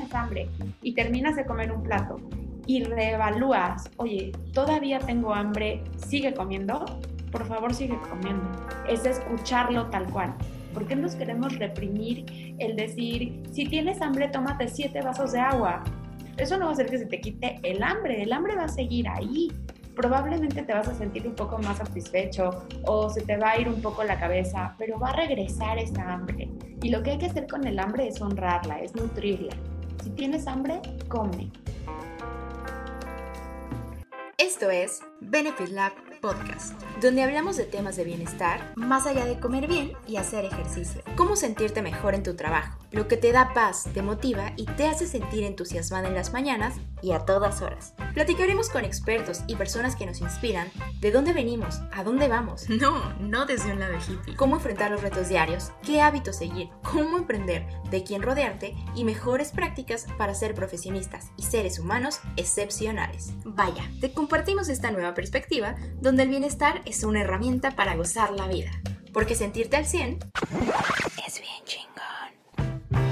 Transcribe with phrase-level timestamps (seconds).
[0.00, 0.48] tienes hambre
[0.82, 2.16] y terminas de comer un plato
[2.66, 6.84] y reevalúas, oye, todavía tengo hambre, sigue comiendo,
[7.32, 8.44] por favor sigue comiendo.
[8.88, 10.34] Es escucharlo tal cual.
[10.72, 15.82] ¿Por qué nos queremos reprimir el decir, si tienes hambre, tómate siete vasos de agua?
[16.36, 18.68] Eso no va a hacer que se te quite el hambre, el hambre va a
[18.68, 19.48] seguir ahí.
[19.96, 22.50] Probablemente te vas a sentir un poco más satisfecho
[22.86, 26.12] o se te va a ir un poco la cabeza, pero va a regresar esa
[26.12, 26.48] hambre.
[26.82, 29.54] Y lo que hay que hacer con el hambre es honrarla, es nutrirla.
[30.02, 31.50] Si tienes hambre, come.
[34.38, 39.66] Esto es Benefit Lab Podcast, donde hablamos de temas de bienestar más allá de comer
[39.66, 41.02] bien y hacer ejercicio.
[41.16, 44.86] Cómo sentirte mejor en tu trabajo, lo que te da paz, te motiva y te
[44.86, 47.94] hace sentir entusiasmada en las mañanas y a todas horas.
[48.12, 50.68] Platicaremos con expertos y personas que nos inspiran
[51.00, 52.66] de dónde venimos, a dónde vamos.
[52.80, 54.36] No, no desde un lado hippie.
[54.36, 59.52] Cómo enfrentar los retos diarios, qué hábitos seguir, cómo emprender, de quién rodearte y mejores
[59.52, 63.34] prácticas para ser profesionistas y seres humanos excepcionales.
[63.44, 68.48] Vaya, te compartimos esta nueva perspectiva donde el bienestar es una herramienta para gozar la
[68.48, 68.70] vida.
[69.12, 70.18] Porque sentirte al 100
[71.26, 73.06] es bien chingón.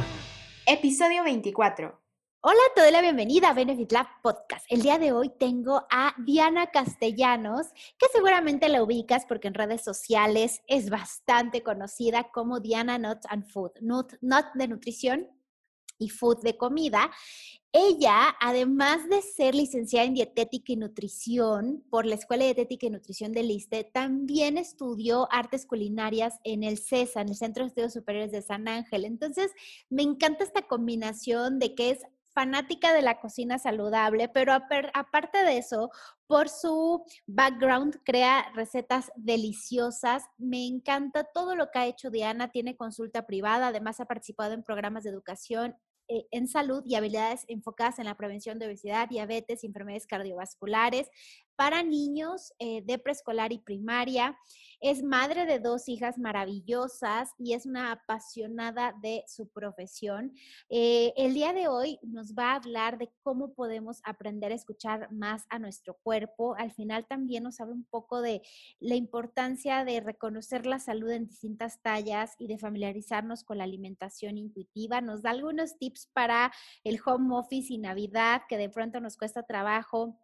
[0.67, 2.01] Episodio 24.
[2.41, 4.67] Hola, te doy la bienvenida a Benefit Lab Podcast.
[4.69, 9.85] El día de hoy tengo a Diana Castellanos, que seguramente la ubicas porque en redes
[9.85, 15.29] sociales es bastante conocida como Diana Nuts and Food, Nut, Nut de nutrición
[15.99, 17.11] y food de comida.
[17.73, 22.91] Ella, además de ser licenciada en dietética y nutrición por la Escuela de Dietética y
[22.91, 27.93] Nutrición del ISTE, también estudió artes culinarias en el CESA, en el Centro de Estudios
[27.93, 29.05] Superiores de San Ángel.
[29.05, 29.53] Entonces,
[29.91, 31.99] me encanta esta combinación de que es
[32.33, 35.91] fanática de la cocina saludable, pero aparte de eso,
[36.27, 40.23] por su background, crea recetas deliciosas.
[40.39, 42.51] Me encanta todo lo que ha hecho Diana.
[42.51, 45.77] Tiene consulta privada, además ha participado en programas de educación
[46.09, 51.09] en salud y habilidades enfocadas en la prevención de obesidad, diabetes enfermedades cardiovasculares
[51.59, 54.39] para niños eh, de preescolar y primaria.
[54.81, 60.33] Es madre de dos hijas maravillosas y es una apasionada de su profesión.
[60.69, 65.11] Eh, el día de hoy nos va a hablar de cómo podemos aprender a escuchar
[65.11, 66.55] más a nuestro cuerpo.
[66.57, 68.41] Al final también nos habla un poco de
[68.79, 74.39] la importancia de reconocer la salud en distintas tallas y de familiarizarnos con la alimentación
[74.39, 75.01] intuitiva.
[75.01, 76.53] Nos da algunos tips para
[76.85, 80.21] el home office y Navidad que de pronto nos cuesta trabajo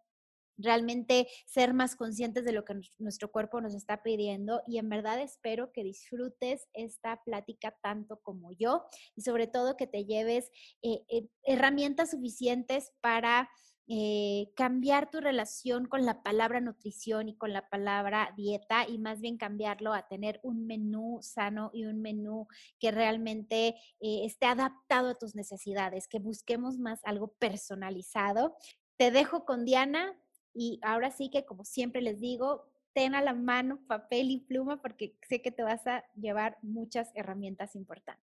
[0.57, 5.19] realmente ser más conscientes de lo que nuestro cuerpo nos está pidiendo y en verdad
[5.19, 10.51] espero que disfrutes esta plática tanto como yo y sobre todo que te lleves
[10.81, 13.49] eh, eh, herramientas suficientes para
[13.87, 19.21] eh, cambiar tu relación con la palabra nutrición y con la palabra dieta y más
[19.21, 22.47] bien cambiarlo a tener un menú sano y un menú
[22.79, 28.55] que realmente esté adaptado a tus necesidades, que busquemos más algo personalizado.
[28.97, 30.17] Te dejo con Diana,
[30.55, 34.81] y ahora sí que, como siempre les digo, ten a la mano papel y pluma
[34.81, 38.23] porque sé que te vas a llevar muchas herramientas importantes.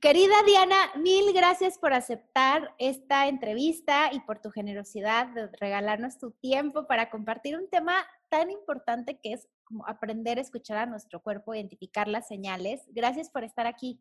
[0.00, 6.30] Querida Diana, mil gracias por aceptar esta entrevista y por tu generosidad de regalarnos tu
[6.30, 11.22] tiempo para compartir un tema tan importante que es como aprender a escuchar a nuestro
[11.22, 12.82] cuerpo, identificar las señales.
[12.88, 13.98] Gracias por estar aquí.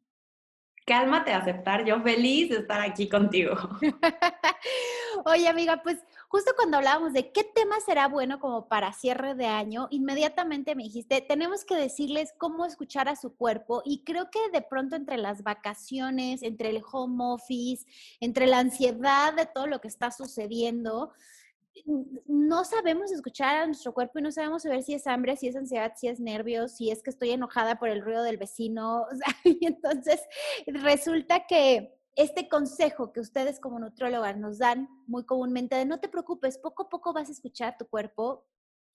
[0.85, 3.55] Cálmate a aceptar, yo feliz de estar aquí contigo.
[5.25, 9.45] Oye, amiga, pues justo cuando hablábamos de qué tema será bueno como para cierre de
[9.45, 14.39] año, inmediatamente me dijiste, tenemos que decirles cómo escuchar a su cuerpo y creo que
[14.51, 17.85] de pronto entre las vacaciones, entre el home office,
[18.19, 21.13] entre la ansiedad de todo lo que está sucediendo,
[22.27, 25.55] no sabemos escuchar a nuestro cuerpo y no sabemos saber si es hambre, si es
[25.55, 29.05] ansiedad, si es nervios, si es que estoy enojada por el ruido del vecino.
[29.43, 30.21] y entonces
[30.67, 36.09] resulta que este consejo que ustedes como nutrólogas nos dan muy comúnmente de no te
[36.09, 38.45] preocupes, poco a poco vas a escuchar tu cuerpo.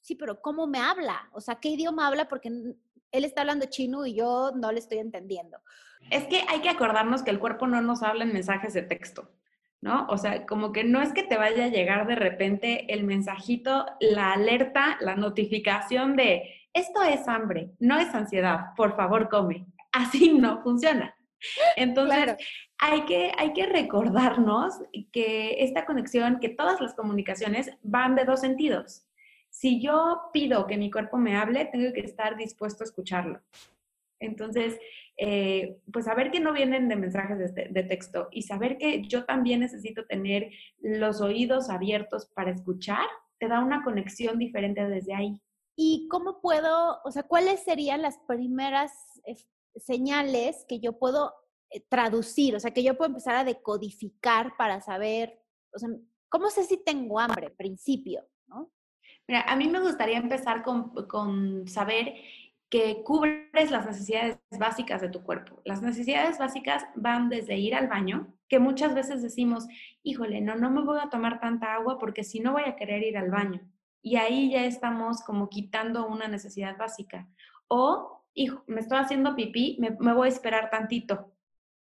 [0.01, 1.29] Sí, pero ¿cómo me habla?
[1.33, 2.29] O sea, ¿qué idioma habla?
[2.29, 5.59] Porque él está hablando chino y yo no le estoy entendiendo.
[6.11, 9.31] Es que hay que acordarnos que el cuerpo no nos habla en mensajes de texto,
[9.81, 10.07] ¿no?
[10.09, 13.87] O sea, como que no es que te vaya a llegar de repente el mensajito,
[14.01, 19.67] la alerta, la notificación de esto es hambre, no es ansiedad, por favor come.
[19.91, 21.18] Así no funciona.
[21.77, 22.37] Entonces,
[22.79, 24.75] hay, que, hay que recordarnos
[25.13, 29.05] que esta conexión, que todas las comunicaciones van de dos sentidos.
[29.51, 33.41] Si yo pido que mi cuerpo me hable, tengo que estar dispuesto a escucharlo.
[34.21, 34.79] Entonces,
[35.17, 39.25] eh, pues saber que no vienen de mensajes de, de, texto y saber que yo
[39.25, 40.51] también necesito tener
[40.81, 43.07] los oídos abiertos para escuchar,
[43.39, 45.41] te da una conexión diferente desde ahí.
[45.77, 48.93] ¿Y cómo puedo, o sea, cuáles serían las primeras
[49.81, 51.35] señales que yo puedo
[51.71, 55.41] eh, traducir, o sea, que yo puedo empezar a decodificar para saber,
[55.75, 55.89] o sea,
[56.29, 57.51] ¿cómo sé si tengo hambre?
[57.51, 58.71] Principio, ¿no?
[59.27, 62.15] Mira, a mí me gustaría empezar con, con saber
[62.71, 65.61] que cubres las necesidades básicas de tu cuerpo.
[65.65, 69.67] Las necesidades básicas van desde ir al baño, que muchas veces decimos,
[70.03, 73.03] híjole, no, no me voy a tomar tanta agua porque si no voy a querer
[73.03, 73.61] ir al baño.
[74.03, 77.29] Y ahí ya estamos como quitando una necesidad básica.
[77.69, 81.33] O, hijo, me estoy haciendo pipí, me, voy a esperar tantito.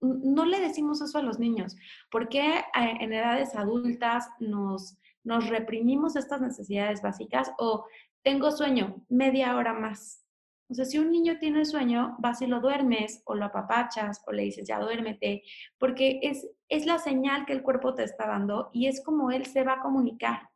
[0.01, 1.77] No le decimos eso a los niños,
[2.11, 7.87] porque en edades adultas nos, nos reprimimos estas necesidades básicas o
[8.23, 10.27] tengo sueño, media hora más
[10.69, 14.33] o sea, si un niño tiene sueño, vas y lo duermes o lo apapachas o
[14.33, 15.45] le dices, ya duérmete,
[15.79, 19.47] porque es, es la señal que el cuerpo te está dando y es como él
[19.47, 20.49] se va a comunicar.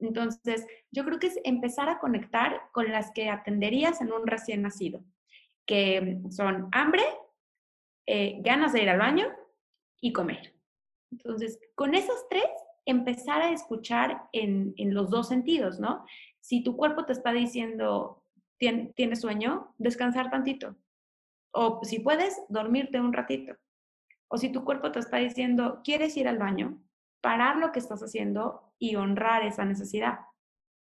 [0.00, 4.62] Entonces, yo creo que es empezar a conectar con las que atenderías en un recién
[4.62, 5.02] nacido,
[5.66, 7.02] que son hambre,
[8.06, 9.26] eh, ganas de ir al baño
[10.00, 10.54] y comer.
[11.10, 12.46] Entonces, con esas tres,
[12.86, 16.04] empezar a escuchar en, en los dos sentidos, ¿no?
[16.40, 18.24] Si tu cuerpo te está diciendo,
[18.58, 20.76] tienes sueño, descansar tantito.
[21.52, 23.56] O si puedes, dormirte un ratito.
[24.28, 26.82] O si tu cuerpo te está diciendo, quieres ir al baño,
[27.20, 30.18] parar lo que estás haciendo y honrar esa necesidad.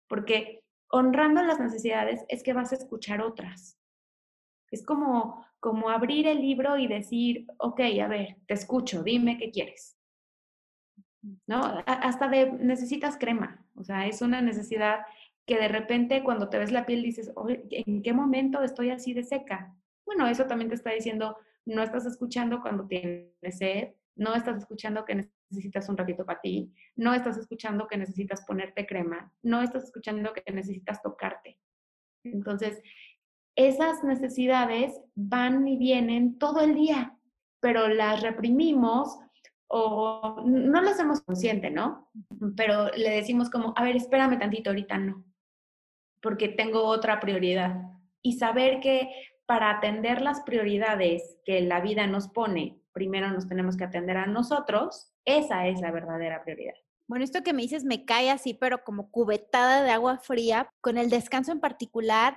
[0.09, 3.79] Porque honrando las necesidades es que vas a escuchar otras.
[4.71, 9.51] Es como, como abrir el libro y decir, ok, a ver, te escucho, dime qué
[9.51, 9.97] quieres.
[11.47, 11.61] ¿No?
[11.87, 15.01] Hasta de necesitas crema, o sea, es una necesidad
[15.47, 17.31] que de repente cuando te ves la piel dices,
[17.71, 19.75] ¿en qué momento estoy así de seca?
[20.07, 25.05] Bueno, eso también te está diciendo, no estás escuchando cuando tienes sed, no estás escuchando
[25.05, 29.85] que necesitas un ratito para ti, no estás escuchando que necesitas ponerte crema, no estás
[29.85, 31.59] escuchando que necesitas tocarte.
[32.25, 32.83] Entonces,
[33.57, 37.17] esas necesidades van y vienen todo el día,
[37.61, 39.19] pero las reprimimos
[39.69, 42.11] o no las hacemos consciente, ¿no?
[42.57, 45.25] Pero le decimos como, a ver, espérame tantito, ahorita no
[46.21, 47.83] porque tengo otra prioridad.
[48.23, 49.11] Y saber que
[49.47, 54.27] para atender las prioridades que la vida nos pone, primero nos tenemos que atender a
[54.27, 56.75] nosotros, esa es la verdadera prioridad.
[57.07, 60.71] Bueno, esto que me dices me cae así, pero como cubetada de agua fría.
[60.81, 62.37] Con el descanso en particular,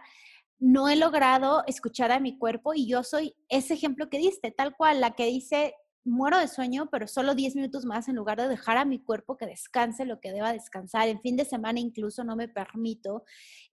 [0.60, 4.76] no he logrado escuchar a mi cuerpo y yo soy ese ejemplo que diste, tal
[4.76, 5.76] cual, la que dice,
[6.06, 9.38] muero de sueño, pero solo 10 minutos más en lugar de dejar a mi cuerpo
[9.38, 11.08] que descanse lo que deba descansar.
[11.08, 13.24] En fin de semana incluso no me permito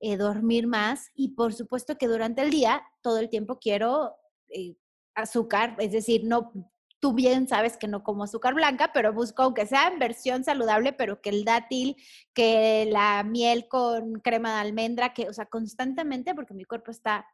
[0.00, 4.16] eh, dormir más y por supuesto que durante el día todo el tiempo quiero
[4.48, 4.76] eh,
[5.14, 6.52] azúcar, es decir, no...
[7.00, 10.92] Tú bien sabes que no como azúcar blanca, pero busco aunque sea en versión saludable,
[10.92, 11.96] pero que el dátil,
[12.34, 17.26] que la miel con crema de almendra, que, o sea, constantemente porque mi cuerpo está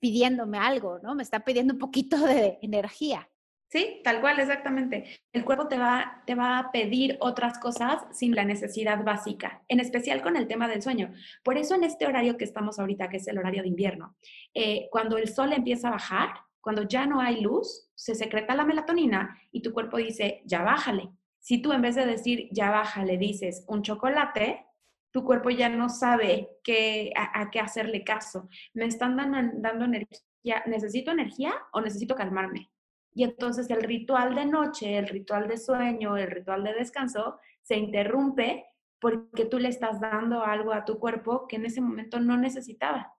[0.00, 1.14] pidiéndome algo, ¿no?
[1.14, 3.28] Me está pidiendo un poquito de energía.
[3.74, 5.20] Sí, tal cual, exactamente.
[5.32, 9.80] El cuerpo te va, te va a pedir otras cosas sin la necesidad básica, en
[9.80, 11.12] especial con el tema del sueño.
[11.42, 14.14] Por eso en este horario que estamos ahorita, que es el horario de invierno,
[14.54, 16.30] eh, cuando el sol empieza a bajar,
[16.64, 21.10] cuando ya no hay luz, se secreta la melatonina y tu cuerpo dice, ya bájale.
[21.38, 24.64] Si tú en vez de decir, ya bájale, dices un chocolate,
[25.10, 28.48] tu cuerpo ya no sabe qué, a, qué hacerle caso.
[28.72, 32.70] Me están dando energía, ¿necesito energía o necesito calmarme?
[33.12, 37.76] Y entonces el ritual de noche, el ritual de sueño, el ritual de descanso se
[37.76, 38.64] interrumpe
[38.98, 43.14] porque tú le estás dando algo a tu cuerpo que en ese momento no necesitaba.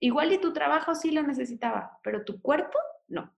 [0.00, 2.78] Igual y tu trabajo sí lo necesitaba, pero tu cuerpo
[3.08, 3.34] no.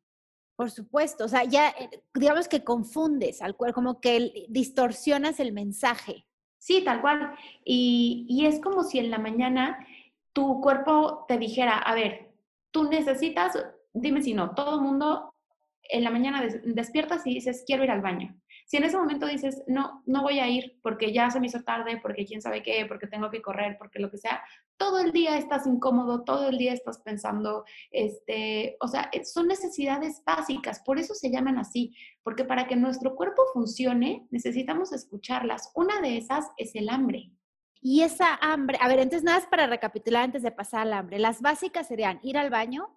[0.57, 5.53] Por supuesto, o sea, ya eh, digamos que confundes al cuerpo, como que distorsionas el
[5.53, 6.27] mensaje.
[6.59, 7.35] Sí, tal cual.
[7.65, 9.87] Y, y es como si en la mañana
[10.35, 12.35] tu cuerpo te dijera, a ver,
[12.71, 13.59] tú necesitas,
[13.93, 15.35] dime si no, todo el mundo
[15.83, 18.40] en la mañana despiertas y dices, quiero ir al baño.
[18.71, 21.65] Si en ese momento dices, no, no voy a ir porque ya se me hizo
[21.65, 24.45] tarde, porque quién sabe qué, porque tengo que correr, porque lo que sea,
[24.77, 29.49] todo el día estás incómodo, todo el día estás pensando, este, o sea, eh, son
[29.49, 35.73] necesidades básicas, por eso se llaman así, porque para que nuestro cuerpo funcione necesitamos escucharlas.
[35.75, 37.33] Una de esas es el hambre.
[37.81, 41.19] Y esa hambre, a ver, entonces nada más para recapitular antes de pasar al hambre.
[41.19, 42.97] Las básicas serían ir al baño,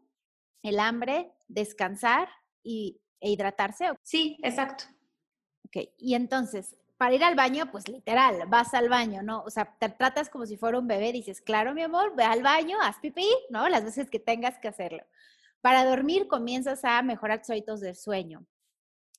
[0.61, 2.29] el hambre, descansar,
[2.61, 3.89] y, e hidratarse.
[4.03, 4.92] Sí, exacto.
[5.75, 9.41] Ok, y entonces, para ir al baño, pues literal, vas al baño, ¿no?
[9.41, 12.43] O sea, te tratas como si fuera un bebé, dices, claro, mi amor, ve al
[12.43, 13.67] baño, haz pipí, ¿no?
[13.69, 15.03] Las veces que tengas que hacerlo.
[15.61, 18.45] Para dormir, comienzas a mejorar tus hábitos del sueño.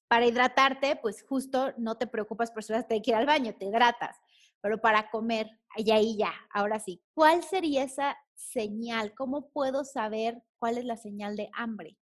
[0.07, 3.27] Para hidratarte, pues justo no te preocupas por si vas a tener que ir al
[3.27, 4.17] baño, te hidratas.
[4.61, 9.13] Pero para comer, y ahí ya, ahora sí, ¿cuál sería esa señal?
[9.15, 11.97] ¿Cómo puedo saber cuál es la señal de hambre?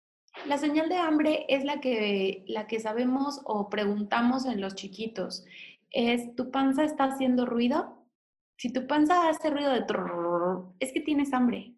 [0.45, 5.45] La señal de hambre es la que, la que sabemos o preguntamos en los chiquitos.
[5.91, 8.05] Es, ¿tu panza está haciendo ruido?
[8.57, 9.85] Si tu panza hace ruido de
[10.79, 11.75] es que tienes hambre.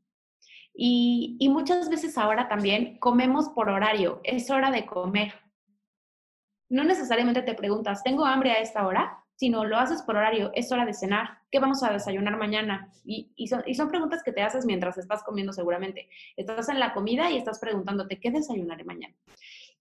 [0.74, 5.34] Y, y muchas veces ahora también comemos por horario, es hora de comer.
[6.70, 9.23] No necesariamente te preguntas, ¿tengo hambre a esta hora?
[9.36, 12.92] Sino lo haces por horario, es hora de cenar, ¿qué vamos a desayunar mañana?
[13.04, 16.10] Y, y, son, y, son, preguntas que te haces mientras estás comiendo seguramente.
[16.38, 19.16] Estás en la comida y estás preguntándote, ¿qué desayunaré mañana?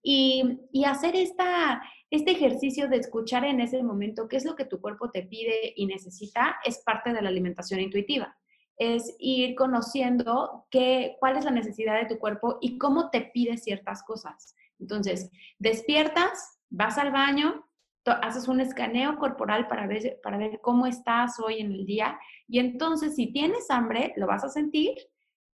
[0.01, 4.65] Y, y hacer esta, este ejercicio de escuchar en ese momento qué es lo que
[4.65, 8.37] tu cuerpo te pide y necesita es parte de la alimentación intuitiva.
[8.77, 13.57] Es ir conociendo qué, cuál es la necesidad de tu cuerpo y cómo te pide
[13.57, 14.55] ciertas cosas.
[14.79, 17.65] Entonces, despiertas, vas al baño,
[18.05, 22.59] haces un escaneo corporal para ver, para ver cómo estás hoy en el día y
[22.59, 24.95] entonces si tienes hambre, lo vas a sentir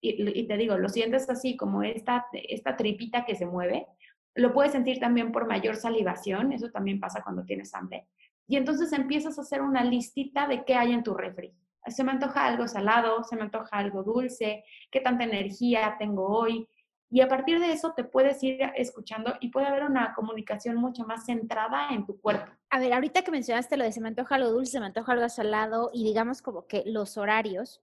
[0.00, 3.86] y, te digo, lo sientes así como esta, esta tripita que se mueve.
[4.34, 8.06] Lo puedes sentir también por mayor salivación, eso también pasa cuando tienes hambre.
[8.46, 11.54] Y entonces empiezas a hacer una listita de qué hay en tu refri.
[11.86, 16.68] Se me antoja algo salado, se me antoja algo dulce, qué tanta energía tengo hoy,
[17.14, 21.04] y a partir de eso te puedes ir escuchando y puede haber una comunicación mucho
[21.04, 22.50] más centrada en tu cuerpo.
[22.70, 25.12] A ver, ahorita que mencionaste lo de se me antoja algo dulce, se me antoja
[25.12, 27.80] algo salado y digamos como que los horarios,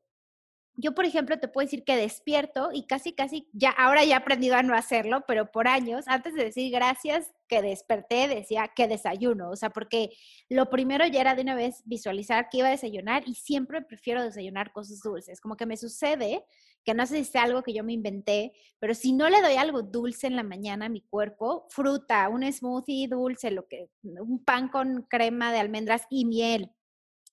[0.75, 4.17] yo, por ejemplo, te puedo decir que despierto y casi, casi, ya, ahora ya he
[4.17, 8.87] aprendido a no hacerlo, pero por años, antes de decir gracias que desperté, decía que
[8.87, 9.49] desayuno.
[9.49, 10.11] O sea, porque
[10.49, 14.23] lo primero ya era de una vez visualizar que iba a desayunar y siempre prefiero
[14.23, 15.41] desayunar cosas dulces.
[15.41, 16.45] Como que me sucede
[16.83, 19.55] que no sé si sea algo que yo me inventé, pero si no le doy
[19.55, 24.43] algo dulce en la mañana a mi cuerpo, fruta, un smoothie dulce, lo que, un
[24.43, 26.71] pan con crema de almendras y miel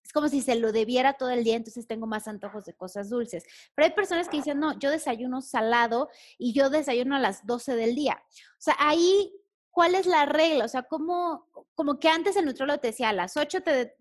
[0.09, 3.11] es como si se lo debiera todo el día, entonces tengo más antojos de cosas
[3.11, 3.45] dulces.
[3.75, 7.77] Pero hay personas que dicen, no, yo desayuno salado y yo desayuno a las 12
[7.77, 8.19] del día.
[8.25, 9.31] O sea, ahí,
[9.71, 10.65] ¿cuál es la regla?
[10.65, 13.97] O sea, ¿cómo, como que antes el nutrólogo te decía a las 8, te,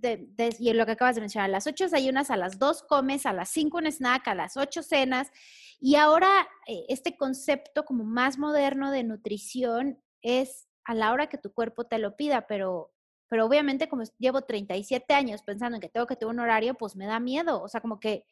[0.59, 3.33] y lo que acabas de mencionar, a las 8 desayunas, a las 2 comes, a
[3.33, 5.29] las 5 un snack, a las 8 cenas.
[5.81, 11.37] Y ahora eh, este concepto como más moderno de nutrición es a la hora que
[11.37, 12.93] tu cuerpo te lo pida, pero
[13.29, 16.95] pero obviamente como llevo 37 años pensando en que tengo que tener un horario, pues
[16.95, 18.25] me da miedo, o sea, como que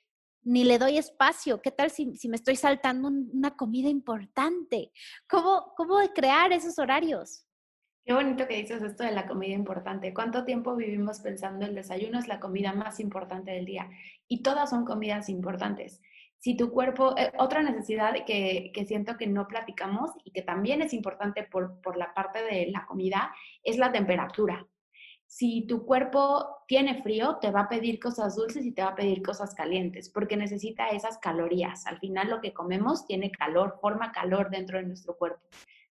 [0.45, 1.61] ni le doy espacio.
[1.61, 4.91] ¿Qué tal si, si me estoy saltando una comida importante?
[5.27, 7.45] ¿Cómo, ¿Cómo crear esos horarios?
[8.05, 10.13] Qué bonito que dices esto de la comida importante.
[10.13, 13.89] ¿Cuánto tiempo vivimos pensando el desayuno es la comida más importante del día?
[14.27, 16.01] Y todas son comidas importantes.
[16.37, 20.83] Si tu cuerpo, eh, otra necesidad que, que, siento que no platicamos y que también
[20.83, 23.33] es importante por, por la parte de la comida
[23.63, 24.67] es la temperatura
[25.27, 28.95] si tu cuerpo tiene frío, te va a pedir cosas dulces y te va a
[28.95, 31.85] pedir cosas calientes, porque necesita esas calorías.
[31.87, 35.41] Al final lo que comemos tiene calor, forma calor dentro de nuestro cuerpo.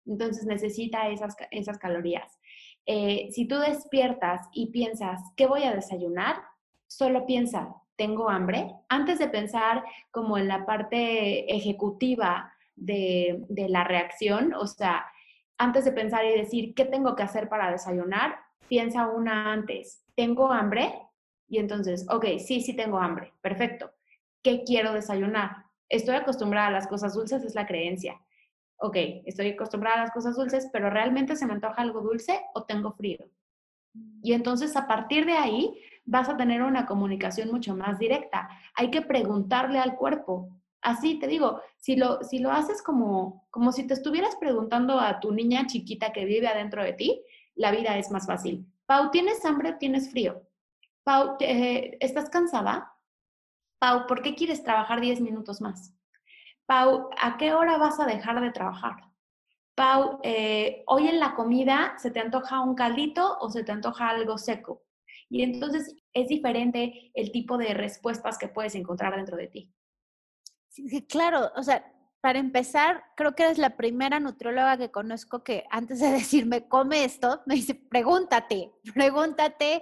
[0.05, 2.39] Entonces necesita esas, esas calorías.
[2.85, 6.37] Eh, si tú despiertas y piensas, ¿qué voy a desayunar?
[6.87, 8.73] Solo piensa, ¿tengo hambre?
[8.89, 15.05] Antes de pensar como en la parte ejecutiva de, de la reacción, o sea,
[15.57, 18.35] antes de pensar y decir, ¿qué tengo que hacer para desayunar?
[18.67, 20.93] Piensa una antes, ¿tengo hambre?
[21.47, 23.91] Y entonces, ok, sí, sí tengo hambre, perfecto.
[24.41, 25.65] ¿Qué quiero desayunar?
[25.89, 28.21] Estoy acostumbrada a las cosas dulces, es la creencia.
[28.77, 32.63] Ok, estoy acostumbrada a las cosas dulces, pero ¿realmente se me antoja algo dulce o
[32.63, 33.29] tengo frío?
[34.23, 38.49] Y entonces a partir de ahí vas a tener una comunicación mucho más directa.
[38.75, 40.49] Hay que preguntarle al cuerpo.
[40.81, 45.19] Así te digo, si lo, si lo haces como, como si te estuvieras preguntando a
[45.19, 47.23] tu niña chiquita que vive adentro de ti,
[47.55, 48.65] la vida es más fácil.
[48.85, 50.47] Pau, ¿tienes hambre o tienes frío?
[51.03, 52.93] Pau, ¿estás cansada?
[53.79, 55.93] Pau, ¿por qué quieres trabajar 10 minutos más?
[56.65, 58.95] Pau, ¿a qué hora vas a dejar de trabajar?
[59.75, 64.09] Pau, eh, hoy en la comida se te antoja un caldito o se te antoja
[64.09, 64.83] algo seco.
[65.29, 69.73] Y entonces es diferente el tipo de respuestas que puedes encontrar dentro de ti.
[70.67, 71.83] Sí, claro, o sea,
[72.21, 77.03] para empezar, creo que eres la primera nutrióloga que conozco que antes de decirme come
[77.03, 79.81] esto, me dice pregúntate, pregúntate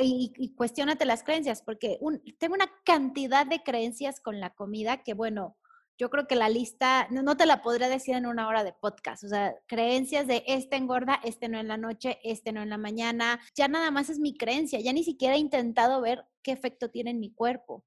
[0.00, 1.98] y, y, cuestionate las creencias, porque
[2.38, 5.56] tengo una cantidad de creencias con la comida que, bueno,
[5.98, 8.72] yo creo que la lista no, no, te la podría decir en una hora de
[8.74, 9.24] podcast.
[9.24, 12.78] O sea, creencias de este engorda, este no en la noche, este no en la
[12.78, 13.40] mañana.
[13.54, 14.80] Ya nada más es mi creencia.
[14.80, 17.82] Ya ni siquiera he intentado ver qué efecto tiene en mi cuerpo.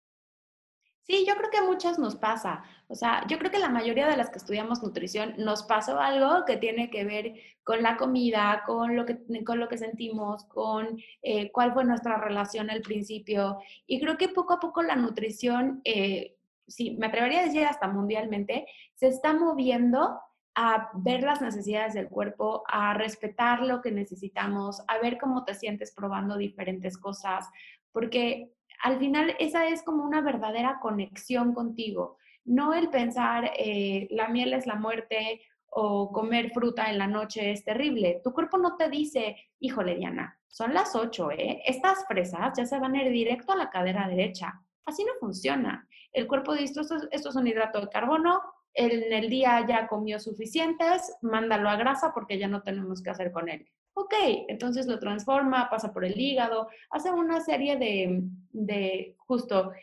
[1.10, 2.62] Sí, yo creo que a muchas nos pasa.
[2.88, 6.46] O sea, yo creo que la mayoría de las que estudiamos nutrición nos pasó algo
[6.46, 11.00] que tiene que ver con la comida, con lo que, con lo que sentimos, con
[11.24, 13.58] eh, cuál fue nuestra relación al principio.
[13.88, 16.36] Y creo que poco a poco la nutrición, eh,
[16.68, 20.20] sí, me atrevería a decir hasta mundialmente, se está moviendo
[20.54, 25.56] a ver las necesidades del cuerpo, a respetar lo que necesitamos, a ver cómo te
[25.56, 27.50] sientes probando diferentes cosas,
[27.92, 34.28] porque al final esa es como una verdadera conexión contigo, no el pensar eh, la
[34.28, 38.22] miel es la muerte o comer fruta en la noche es terrible.
[38.24, 41.62] Tu cuerpo no te dice, híjole Diana, son las 8, ¿eh?
[41.66, 44.60] Estas fresas ya se van a ir directo a la cadera derecha.
[44.86, 45.88] Así no funciona.
[46.12, 48.42] El cuerpo dice, esto, esto es un hidrato de carbono,
[48.74, 53.32] en el día ya comió suficientes, mándalo a grasa porque ya no tenemos que hacer
[53.32, 53.70] con él.
[54.02, 54.14] Ok,
[54.48, 58.22] entonces lo transforma, pasa por el hígado, hace una serie de,
[58.54, 59.74] de justo,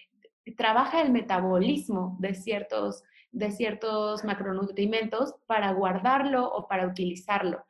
[0.57, 7.63] trabaja el metabolismo de ciertos, de ciertos macronutrientes para guardarlo o para utilizarlo.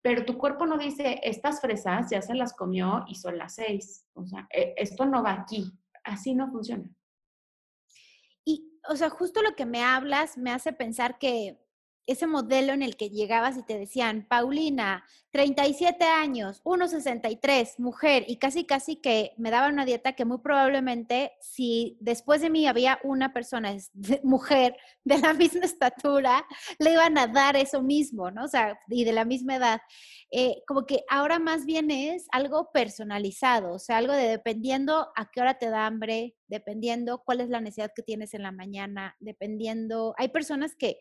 [0.00, 4.06] Pero tu cuerpo no dice, estas fresas ya se las comió y son las seis.
[4.14, 5.70] O sea, e, esto no va aquí.
[6.02, 6.88] Así no funciona.
[8.42, 11.58] Y, o sea, justo lo que me hablas me hace pensar que
[12.06, 18.36] ese modelo en el que llegabas y te decían, Paulina, 37 años, 1,63, mujer, y
[18.36, 22.98] casi, casi que me daban una dieta que muy probablemente si después de mí había
[23.04, 23.76] una persona,
[24.24, 26.44] mujer, de la misma estatura,
[26.78, 28.44] le iban a dar eso mismo, ¿no?
[28.44, 29.80] O sea, y de la misma edad.
[30.32, 35.30] Eh, como que ahora más bien es algo personalizado, o sea, algo de dependiendo a
[35.30, 39.16] qué hora te da hambre, dependiendo cuál es la necesidad que tienes en la mañana,
[39.20, 40.98] dependiendo, hay personas que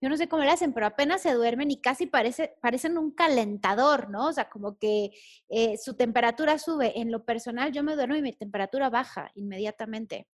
[0.00, 3.10] yo no sé cómo le hacen, pero apenas se duermen y casi parece, parecen un
[3.10, 4.28] calentador, ¿no?
[4.28, 5.10] O sea, como que
[5.48, 7.00] eh, su temperatura sube.
[7.00, 10.28] En lo personal, yo me duermo y mi temperatura baja inmediatamente.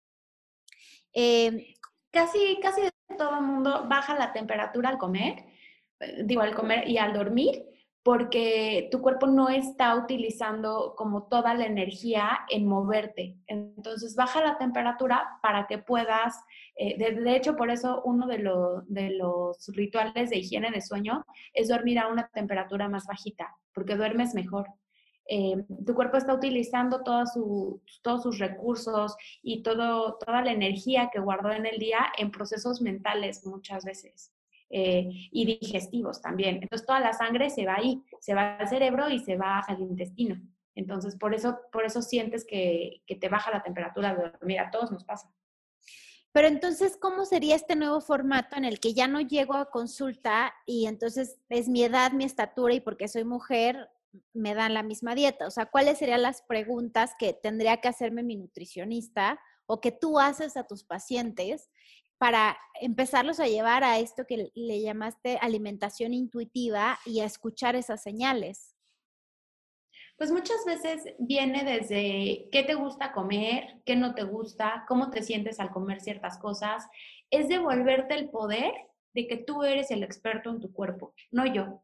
[1.14, 1.64] Em,
[2.10, 2.82] casi, casi
[3.18, 5.46] todo el mundo baja la temperatura al comer,
[6.00, 7.64] eh, digo, al comer y al dormir,
[8.04, 13.38] porque tu cuerpo no está utilizando como toda la energía en moverte.
[13.48, 16.36] Entonces baja la temperatura para que puedas,
[16.76, 18.38] eh, de, hecho por eso uno de,
[18.88, 23.96] de, los rituales de higiene de sueño es dormir a una temperatura más bajita, porque
[23.96, 24.68] duermes mejor.
[25.28, 27.34] Eh, tu cuerpo está utilizando todos
[28.24, 33.46] sus recursos y todo, toda la energía que guardó en el día en procesos mentales
[33.46, 34.34] muchas veces.
[34.74, 36.60] Eh, y digestivos también.
[36.62, 39.82] Entonces toda la sangre se va ahí, se va al cerebro y se va al
[39.82, 40.42] intestino.
[40.76, 44.62] Entonces por eso, por eso sientes que, que te baja la temperatura de dormir.
[44.62, 45.30] A todos nos pasa.
[46.32, 50.54] Pero entonces, ¿cómo sería este nuevo formato en el que ya no llego a consulta
[50.66, 53.90] y entonces es mi edad, mi estatura y porque soy mujer
[54.34, 55.48] me dan la misma dieta?
[55.48, 60.20] O sea, ¿cuáles serían las preguntas que tendría que hacerme mi nutricionista o que tú
[60.20, 61.70] haces a tus pacientes
[62.22, 68.04] para empezarlos a llevar a esto que le llamaste alimentación intuitiva y a escuchar esas
[68.04, 68.76] señales?
[70.20, 75.24] Pues muchas veces viene desde qué te gusta comer, qué no te gusta, cómo te
[75.24, 76.88] sientes al comer ciertas cosas.
[77.32, 78.72] Es devolverte el poder
[79.16, 81.82] de que tú eres el experto en tu cuerpo, no yo.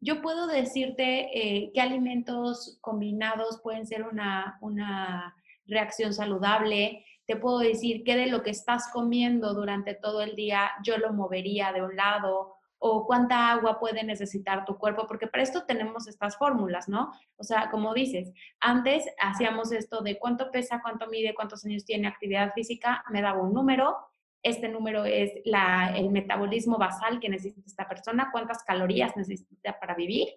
[0.00, 7.58] Yo puedo decirte eh, qué alimentos combinados pueden ser una, una reacción saludable, te puedo
[7.58, 11.82] decir qué de lo que estás comiendo durante todo el día yo lo movería de
[11.82, 12.54] un lado
[12.86, 17.12] o cuánta agua puede necesitar tu cuerpo, porque para esto tenemos estas fórmulas, ¿no?
[17.38, 22.08] O sea, como dices, antes hacíamos esto de cuánto pesa, cuánto mide, cuántos años tiene
[22.08, 23.96] actividad física, me daba un número,
[24.42, 29.94] este número es la, el metabolismo basal que necesita esta persona, cuántas calorías necesita para
[29.94, 30.28] vivir,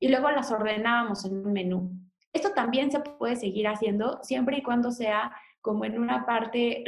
[0.00, 1.92] y luego las ordenábamos en un menú.
[2.32, 6.84] Esto también se puede seguir haciendo siempre y cuando sea como en una parte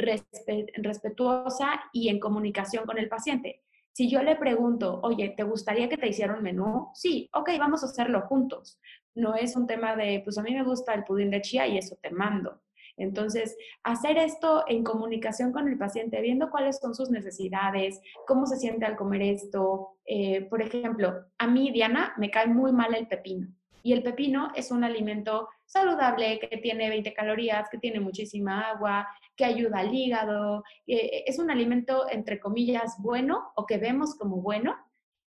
[0.77, 3.63] respetuosa y en comunicación con el paciente.
[3.93, 6.89] Si yo le pregunto, oye, ¿te gustaría que te hiciera un menú?
[6.93, 8.77] Sí, ok, vamos a hacerlo juntos.
[9.15, 11.77] No es un tema de, pues a mí me gusta el pudín de chía y
[11.77, 12.61] eso te mando.
[12.97, 18.57] Entonces, hacer esto en comunicación con el paciente, viendo cuáles son sus necesidades, cómo se
[18.57, 19.97] siente al comer esto.
[20.05, 23.47] Eh, por ejemplo, a mí, Diana, me cae muy mal el pepino.
[23.83, 29.07] Y el pepino es un alimento saludable que tiene 20 calorías, que tiene muchísima agua,
[29.35, 30.63] que ayuda al hígado.
[30.87, 34.75] Eh, es un alimento, entre comillas, bueno o que vemos como bueno,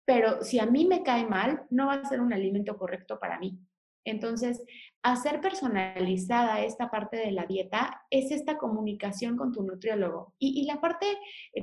[0.05, 3.39] pero si a mí me cae mal, no va a ser un alimento correcto para
[3.39, 3.59] mí.
[4.05, 4.63] Entonces,
[5.01, 10.35] hacer personalizada esta parte de la dieta es esta comunicación con tu nutriólogo.
[10.37, 11.07] Y, y la parte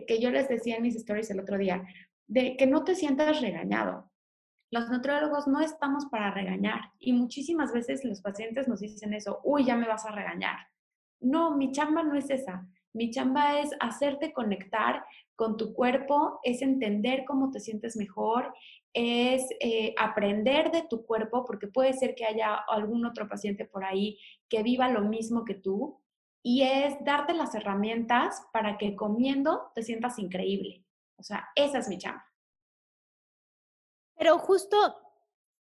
[0.09, 1.85] que yo les decía en mis stories el otro día,
[2.27, 4.12] de que no te sientas regañado.
[4.73, 9.67] Los nutriólogos no estamos para regañar y muchísimas veces los pacientes nos dicen eso, uy,
[9.67, 10.57] ya me vas a regañar.
[11.21, 12.67] No, mi chamba no es esa.
[12.95, 15.05] Mi chamba es hacerte conectar
[15.37, 18.55] con tu cuerpo, es entender cómo te sientes mejor,
[18.95, 23.85] es eh, aprender de tu cuerpo, porque puede ser que haya algún otro paciente por
[23.85, 26.01] ahí que viva lo mismo que tú,
[26.43, 30.83] y es darte las herramientas para que comiendo te sientas increíble.
[31.17, 32.32] O sea, esa es mi chamba.
[34.23, 34.77] Pero justo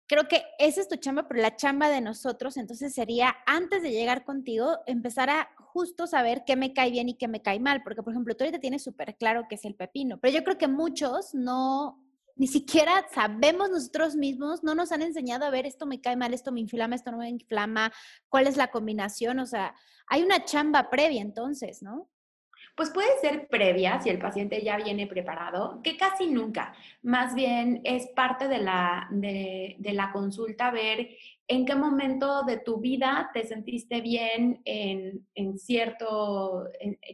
[0.06, 3.90] creo que esa es tu chamba, pero la chamba de nosotros entonces sería antes de
[3.90, 7.82] llegar contigo empezar a justo saber qué me cae bien y qué me cae mal,
[7.82, 10.58] porque por ejemplo tú ahorita tienes súper claro qué es el pepino, pero yo creo
[10.58, 15.84] que muchos no, ni siquiera sabemos nosotros mismos, no nos han enseñado a ver esto
[15.84, 17.92] me cae mal, esto me inflama, esto no me inflama,
[18.28, 19.74] cuál es la combinación, o sea,
[20.06, 22.11] hay una chamba previa entonces, ¿no?
[22.74, 26.74] Pues puede ser previa si el paciente ya viene preparado, que casi nunca.
[27.02, 31.10] Más bien es parte de la, de, la consulta ver
[31.46, 36.64] en qué momento de tu vida te sentiste bien en, en cierto,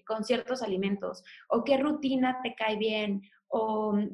[0.07, 3.23] con ciertos alimentos o qué rutina te cae bien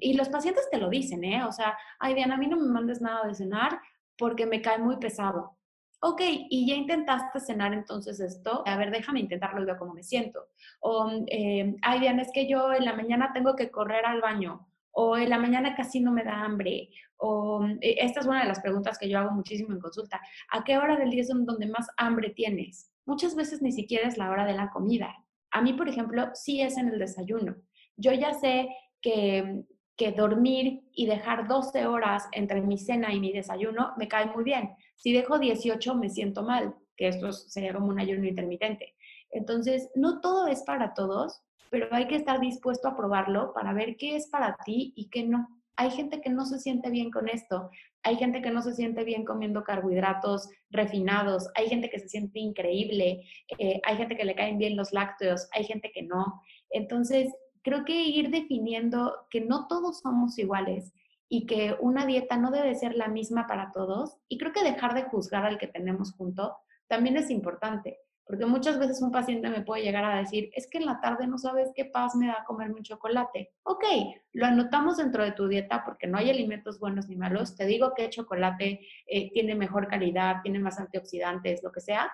[0.00, 1.44] y los pacientes te lo dicen, ¿eh?
[1.44, 3.80] O sea, ay, Diana, a mí no me mandes nada de cenar
[4.16, 5.57] porque me cae muy pesado.
[6.06, 10.02] Ok, y ya intentaste cenar entonces esto, a ver, déjame intentarlo y veo cómo me
[10.02, 10.48] siento.
[10.80, 14.68] O, eh, ay, Diana, es que yo en la mañana tengo que correr al baño,
[14.90, 18.48] o en la mañana casi no me da hambre, o eh, esta es una de
[18.48, 20.20] las preguntas que yo hago muchísimo en consulta.
[20.50, 22.92] ¿A qué hora del día es donde más hambre tienes?
[23.06, 25.24] Muchas veces ni siquiera es la hora de la comida.
[25.52, 27.56] A mí, por ejemplo, sí es en el desayuno.
[27.96, 28.68] Yo ya sé
[29.00, 29.64] que,
[30.16, 34.70] dormir y dejar 12 horas entre mi cena y mi desayuno me cae muy bien.
[34.96, 38.94] Si dejo 18 me siento mal, que esto sería como un ayuno intermitente.
[39.30, 43.96] Entonces, no todo es para todos, pero hay que estar dispuesto a probarlo para ver
[43.96, 45.48] qué es para ti y qué no.
[45.76, 47.68] Hay gente que no se siente bien con esto,
[48.04, 52.38] hay gente que no se siente bien comiendo carbohidratos refinados, hay gente que se siente
[52.38, 53.24] increíble,
[53.59, 56.40] eh, hay gente que le caen bien los lácteos, hay gente que no.
[56.70, 57.33] Entonces,
[57.64, 60.92] creo que ir definiendo que no todos somos iguales
[61.29, 64.18] y que una dieta no debe ser la misma para todos.
[64.29, 68.79] Y creo que dejar de juzgar al que tenemos junto también es importante, porque muchas
[68.79, 71.70] veces un paciente me puede llegar a decir, es que en la tarde no sabes
[71.74, 73.53] qué paz me da comerme un chocolate.
[73.62, 73.85] Ok,
[74.33, 77.57] lo anotamos dentro de tu dieta porque no hay alimentos buenos ni malos.
[77.57, 82.12] Te digo que el chocolate eh, tiene mejor calidad, tiene más antioxidantes, lo que sea,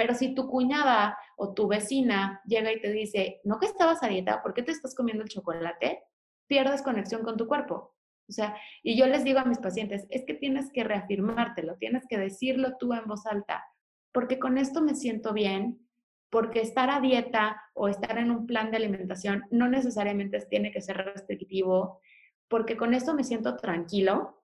[0.00, 4.08] pero si tu cuñada o tu vecina llega y te dice, no que estabas a
[4.08, 6.04] dieta, ¿por qué te estás comiendo el chocolate?
[6.46, 7.94] Pierdes conexión con tu cuerpo.
[8.26, 12.06] O sea, y yo les digo a mis pacientes, es que tienes que reafirmártelo, tienes
[12.08, 13.62] que decirlo tú en voz alta,
[14.10, 15.86] porque con esto me siento bien,
[16.30, 20.80] porque estar a dieta o estar en un plan de alimentación no necesariamente tiene que
[20.80, 22.00] ser restrictivo,
[22.48, 24.42] porque con esto me siento tranquilo,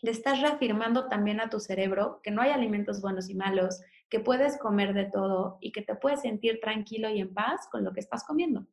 [0.00, 4.20] le estás reafirmando también a tu cerebro que no hay alimentos buenos y malos, que
[4.20, 7.92] puedes comer de todo y que te puedes sentir tranquilo y en paz con lo
[7.92, 8.66] que estás comiendo.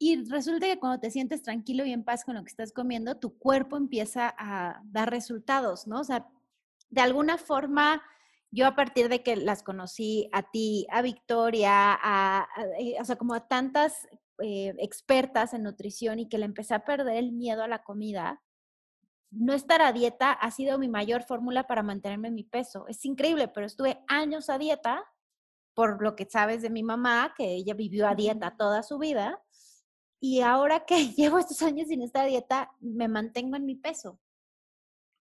[0.00, 3.18] Y resulta que cuando te sientes tranquilo y en paz con lo que estás comiendo,
[3.18, 6.00] tu cuerpo empieza a dar resultados, ¿no?
[6.00, 6.28] O sea,
[6.88, 8.00] de alguna forma,
[8.50, 13.16] yo a partir de que las conocí a ti, a Victoria, a, eh, o sea,
[13.16, 14.06] como a tantas
[14.40, 18.40] eh, expertas en nutrición y que le empecé a perder el miedo a la comida,
[19.30, 22.86] no estar a dieta ha sido mi mayor fórmula para mantenerme en mi peso.
[22.88, 25.04] Es increíble, pero estuve años a dieta,
[25.74, 29.42] por lo que sabes de mi mamá, que ella vivió a dieta toda su vida.
[30.20, 34.18] Y ahora que llevo estos años sin estar a dieta, me mantengo en mi peso.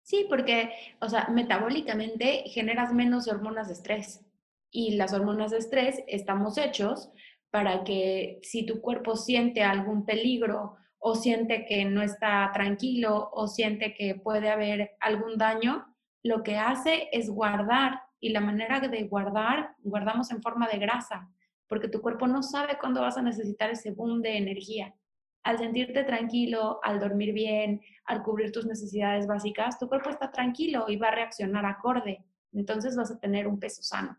[0.04, 4.26] Sí, porque, o sea, metabólicamente generas menos hormonas de estrés.
[4.72, 7.12] Y las hormonas de estrés estamos hechos
[7.52, 13.48] para que si tu cuerpo siente algún peligro o siente que no está tranquilo o
[13.48, 15.86] siente que puede haber algún daño,
[16.24, 21.30] lo que hace es guardar y la manera de guardar, guardamos en forma de grasa,
[21.68, 24.96] porque tu cuerpo no sabe cuándo vas a necesitar ese boom de energía.
[25.44, 30.86] Al sentirte tranquilo, al dormir bien, al cubrir tus necesidades básicas, tu cuerpo está tranquilo
[30.88, 32.26] y va a reaccionar acorde.
[32.54, 34.18] Entonces vas a tener un peso sano.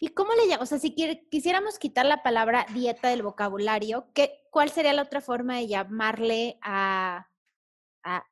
[0.00, 0.62] ¿Y cómo le llamamos?
[0.62, 0.94] O sea, si
[1.30, 6.58] quisiéramos quitar la palabra dieta del vocabulario, ¿qué, ¿cuál sería la otra forma de llamarle
[6.62, 7.28] a,
[8.02, 8.24] a,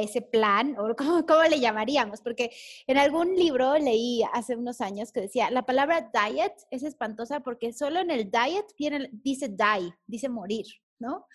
[0.00, 0.76] ese plan?
[0.78, 2.20] ¿O cómo, cómo, le llamaríamos?
[2.20, 2.50] Porque
[2.86, 7.72] en algún libro leí hace unos años que decía, la palabra diet es espantosa porque
[7.72, 10.66] solo en el diet viene, dice die, dice morir,
[10.98, 11.26] ¿no?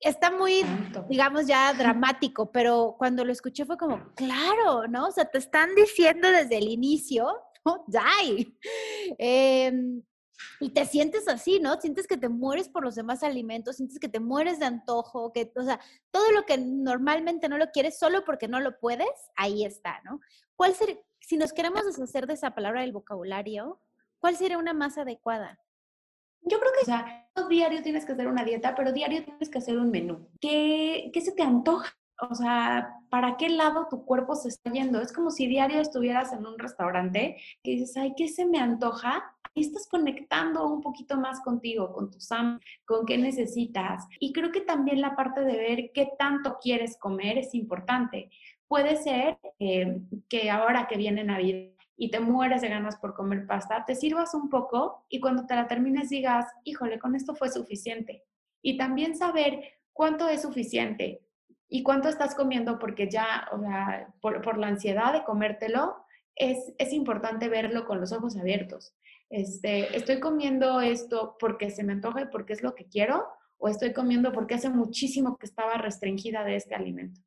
[0.00, 0.64] Está muy,
[1.08, 5.08] digamos, ya dramático, pero cuando lo escuché fue como, claro, ¿no?
[5.08, 7.26] O sea, te están diciendo desde el inicio
[7.86, 8.58] Die.
[9.18, 10.02] Em,
[10.60, 11.80] y te sientes así, ¿no?
[11.80, 15.52] Sientes que te mueres por los demás alimentos, sientes que te mueres de antojo, que,
[15.56, 19.64] o sea, todo lo que normalmente no lo quieres solo porque no lo puedes, ahí
[19.64, 20.20] está, ¿no?
[20.56, 20.74] ¿Cuál
[21.20, 23.80] si nos queremos deshacer de esa palabra del vocabulario,
[24.18, 25.60] cuál sería una más adecuada?
[26.42, 29.58] Yo creo que, o sea, diario tienes que hacer una dieta, pero diario tienes que
[29.58, 30.28] hacer un menú.
[30.40, 31.96] ¿Qué, qué se te antoja?
[32.30, 35.00] O sea, ¿para qué lado tu cuerpo se está yendo?
[35.00, 39.24] Es como si diario estuvieras en un restaurante y dices, ay, ¿qué se me antoja?
[39.54, 44.06] Estás conectando un poquito más contigo, con tu sam, con qué necesitas.
[44.18, 48.30] Y creo que también la parte de ver qué tanto quieres comer es importante.
[48.66, 53.46] Puede ser eh, que ahora que viene Navidad y te mueres de ganas por comer
[53.46, 57.50] pasta, te sirvas un poco y cuando te la termines digas, híjole, con esto fue
[57.50, 58.24] suficiente.
[58.62, 61.23] Y también saber cuánto es suficiente
[61.74, 65.96] y cuánto estás comiendo porque ya, o sea, por, la ansiedad de comértelo,
[66.36, 68.94] es, es, importante verlo con los ojos abiertos.
[69.28, 73.26] Este, ¿Estoy comiendo esto porque se me antoja y porque es lo que quiero?
[73.58, 77.20] ¿O estoy comiendo porque hace muchísimo que estaba restringida de este alimento?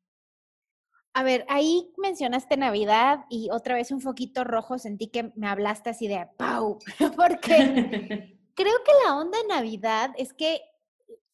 [1.12, 5.90] A ver, ahí mencionaste Navidad y otra vez un foquito rojo sentí que me hablaste
[5.90, 6.78] así de ¡pau!
[7.16, 10.62] Porque creo que la onda de Navidad es que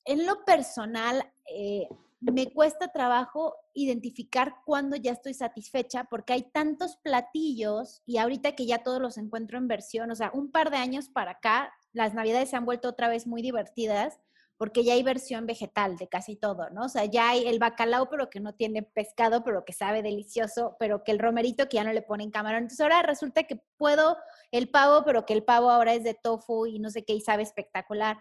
[0.04, 1.86] en lo personal eh,
[2.32, 8.66] me cuesta trabajo identificar cuándo ya estoy satisfecha porque hay tantos platillos y ahorita que
[8.66, 12.14] ya todos los encuentro en versión, o sea, un par de años para acá, las
[12.14, 14.20] Navidades se han vuelto otra vez muy divertidas
[14.56, 16.84] porque ya hay versión vegetal de casi todo, ¿no?
[16.84, 20.76] O sea, ya hay el bacalao, pero que no tiene pescado, pero que sabe delicioso,
[20.78, 22.62] pero que el romerito que ya no le ponen camarón.
[22.62, 24.16] Entonces ahora resulta que puedo
[24.52, 27.20] el pavo, pero que el pavo ahora es de tofu y no sé qué y
[27.20, 28.18] sabe espectacular.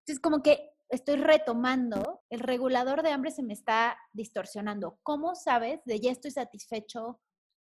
[0.00, 4.98] Entonces como que estoy retomando, el regulador de hambre se me está distorsionando.
[5.02, 7.20] ¿Cómo sabes de ya estoy satisfecho?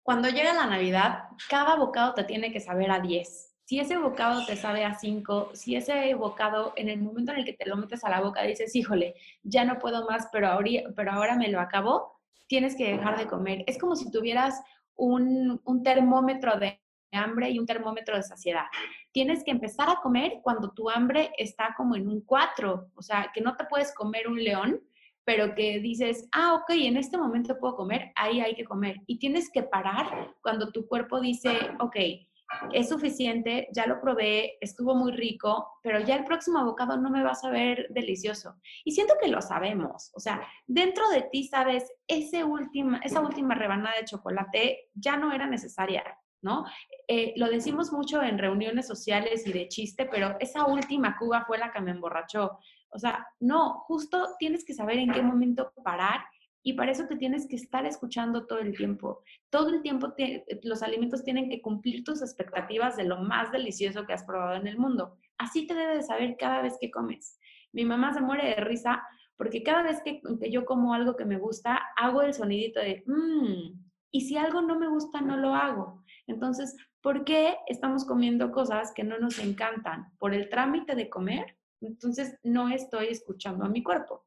[0.02, 4.44] Cuando llega la Navidad, cada bocado te tiene que saber a 10 si ese bocado
[4.44, 7.76] te sabe a cinco, si ese bocado en el momento en el que te lo
[7.76, 11.48] metes a la boca dices, híjole, ya no puedo más, pero ahora, pero ahora me
[11.48, 13.64] lo acabo, tienes que dejar de comer.
[13.66, 14.60] Es como si tuvieras
[14.96, 16.83] un, un termómetro de
[17.14, 18.64] hambre y un termómetro de saciedad.
[19.12, 23.30] Tienes que empezar a comer cuando tu hambre está como en un 4, o sea,
[23.34, 24.80] que no te puedes comer un león,
[25.24, 29.00] pero que dices, ah, ok, en este momento puedo comer, ahí hay que comer.
[29.06, 31.96] Y tienes que parar cuando tu cuerpo dice, ok,
[32.72, 37.22] es suficiente, ya lo probé, estuvo muy rico, pero ya el próximo bocado no me
[37.22, 38.56] va a saber delicioso.
[38.84, 43.54] Y siento que lo sabemos, o sea, dentro de ti sabes, ese última, esa última
[43.54, 46.04] rebanada de chocolate ya no era necesaria,
[46.44, 46.66] ¿no?
[47.08, 51.58] Eh, lo decimos mucho en reuniones sociales y de chiste, pero esa última cuba fue
[51.58, 52.58] la que me emborrachó.
[52.90, 56.20] O sea, no, justo tienes que saber en qué momento parar
[56.62, 59.22] y para eso te tienes que estar escuchando todo el tiempo.
[59.50, 60.14] Todo el tiempo
[60.62, 64.66] los alimentos tienen que cumplir tus expectativas de lo más delicioso que has probado en
[64.66, 65.16] el mundo.
[65.38, 67.38] Así te debes de saber cada vez que comes.
[67.72, 69.02] Mi mamá se muere de risa
[69.36, 73.83] porque cada vez que, yo como algo que me gusta, hago el sonidito de mmm.
[74.14, 76.04] Y si algo no me gusta, no lo hago.
[76.28, 80.16] Entonces, ¿por qué estamos comiendo cosas que no nos encantan?
[80.20, 81.58] Por el trámite de comer.
[81.80, 84.24] Entonces, no estoy escuchando a mi cuerpo.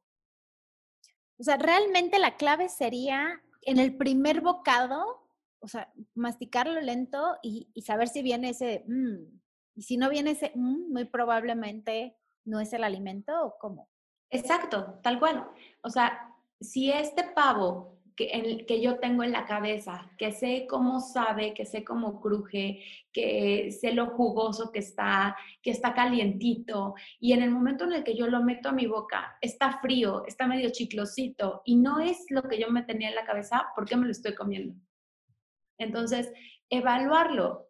[1.38, 5.26] O sea, realmente la clave sería en el primer bocado,
[5.58, 9.40] o sea, masticarlo lento y, saber si viene ese mmm.
[9.74, 13.88] Y si no viene ese mmm, muy probablemente no es el alimento o cómo.
[14.28, 15.48] Exacto, tal cual.
[15.82, 21.54] O sea, si este pavo que, yo tengo en la cabeza, que sé cómo sabe,
[21.54, 27.42] que sé cómo cruje, que sé lo jugoso que está, que está calientito, y en
[27.42, 30.70] el momento en el que yo lo meto a mi boca, está frío, está medio
[30.70, 34.06] chiclosito, y no es lo que yo me tenía en la cabeza, ¿por qué me
[34.06, 34.74] lo estoy comiendo?
[35.78, 36.32] Entonces,
[36.68, 37.67] evaluarlo.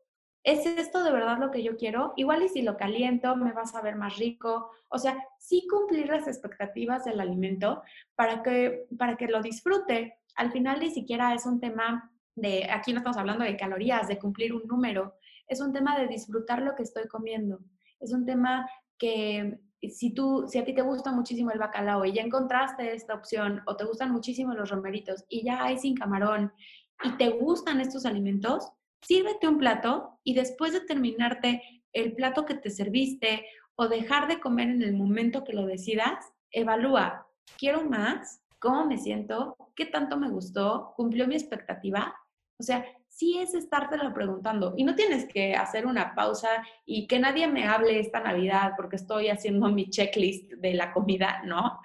[0.49, 2.15] ¿Es esto de verdad lo que yo quiero?
[2.17, 4.71] Igual y si lo caliento, me va a saber más rico.
[4.89, 7.83] O sea, sí cumplir las expectativas del alimento
[8.15, 12.95] para que, para que lo disfrute, al final ni siquiera es un tema de, aquí
[12.95, 16.75] no estamos hablando de calorías, de cumplir un número, es un tema de disfrutar lo
[16.75, 17.59] que estoy comiendo,
[18.01, 22.15] es un tema que si tú, si a ti te gusta muchísimo el bacalao y
[22.15, 26.55] ya encontraste esta opción o te gustan muchísimo los romeritos y ya hay sin camarón
[27.05, 32.55] y te gustan estos alimentos, sírvete un plato y después de terminarte el plato que
[32.55, 38.41] te serviste o dejar de comer en el momento que lo decidas, evalúa, ¿quiero más?
[38.59, 42.15] cómo me siento, qué tanto me gustó, cumplió mi expectativa.
[42.59, 46.49] O sea, sí es estártelo preguntando y no tienes que hacer una pausa
[46.85, 51.43] y que nadie me hable esta Navidad porque estoy haciendo mi checklist de la comida,
[51.45, 51.81] ¿no?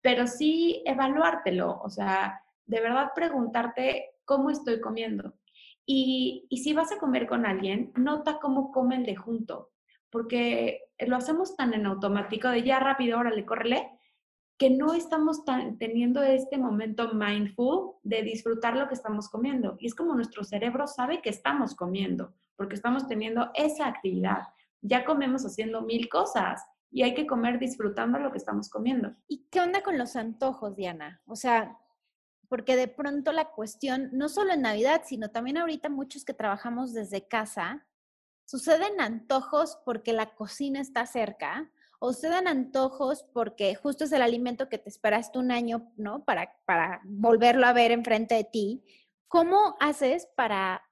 [0.00, 5.34] Pero sí evaluártelo, o sea, de verdad preguntarte cómo estoy comiendo.
[5.86, 9.70] Y, si vas a comer con alguien, nota cómo comen de junto,
[10.10, 13.88] porque lo hacemos tan en automático de ya rápido, órale, córrele,
[14.58, 15.44] que no estamos
[15.78, 19.76] teniendo este momento mindful de disfrutar lo que estamos comiendo.
[19.78, 24.44] Y es como nuestro cerebro sabe que estamos comiendo, porque estamos teniendo esa actividad.
[24.80, 29.14] Ya comemos haciendo mil cosas y hay que comer disfrutando lo que estamos comiendo.
[29.28, 31.20] ¿Y qué onda con los antojos, Diana?
[31.26, 31.76] O sea,
[32.48, 36.92] porque de pronto la cuestión, no solo en Navidad, sino también ahorita muchos que trabajamos
[36.92, 37.86] desde casa,
[38.44, 44.68] suceden antojos porque la cocina está cerca o suceden antojos porque justo es el alimento
[44.68, 46.24] que te esperaste un año, ¿no?
[46.24, 48.84] Para, para volverlo a ver enfrente de ti.
[49.28, 50.82] ¿Cómo haces para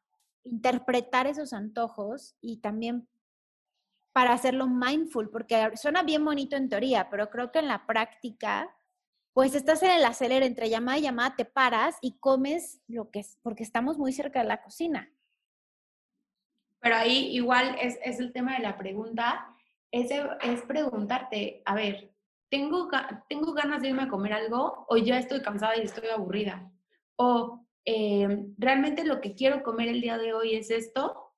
[0.43, 3.09] interpretar esos antojos y también
[4.13, 5.31] para hacerlo mindful?
[5.31, 8.75] Porque suena bien bonito en teoría, pero creo que en la práctica
[9.35, 13.19] pues estás en el acelere entre llamada y llamada, te paras y comes lo que
[13.19, 15.13] es, porque estamos muy cerca de la cocina.
[16.81, 19.49] Pero ahí igual es, el tema de la pregunta,
[19.91, 22.13] es, es preguntarte, a ver,
[22.49, 22.89] ¿tengo,
[23.29, 26.71] ¿tengo ganas de irme a comer algo o ya estoy cansada y estoy aburrida?
[27.17, 31.33] O eh, realmente lo que quiero comer el día de hoy es esto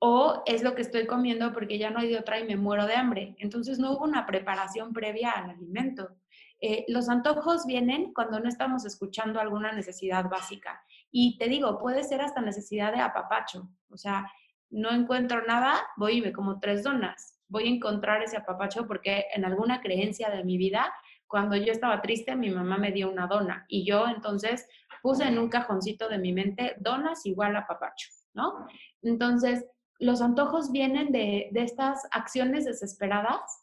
[0.00, 2.86] o es lo que estoy comiendo porque ya no hay de otra y me muero
[2.86, 3.36] de hambre.
[3.38, 6.16] Entonces no hubo una preparación previa al alimento.
[6.64, 10.80] Eh, los antojos vienen cuando no estamos escuchando alguna necesidad básica.
[11.10, 13.68] Y te digo, puede ser hasta necesidad de apapacho.
[13.90, 14.30] O sea,
[14.70, 17.36] no encuentro nada, voy y me como tres donas.
[17.48, 20.94] Voy a encontrar ese apapacho porque en alguna creencia de mi vida,
[21.26, 23.66] cuando yo estaba triste, mi mamá me dio una dona.
[23.66, 24.68] Y yo entonces
[25.02, 28.68] puse en un cajoncito de mi mente donas igual a apapacho, ¿no?
[29.02, 29.66] Entonces,
[29.98, 33.62] los antojos vienen de, de estas acciones desesperadas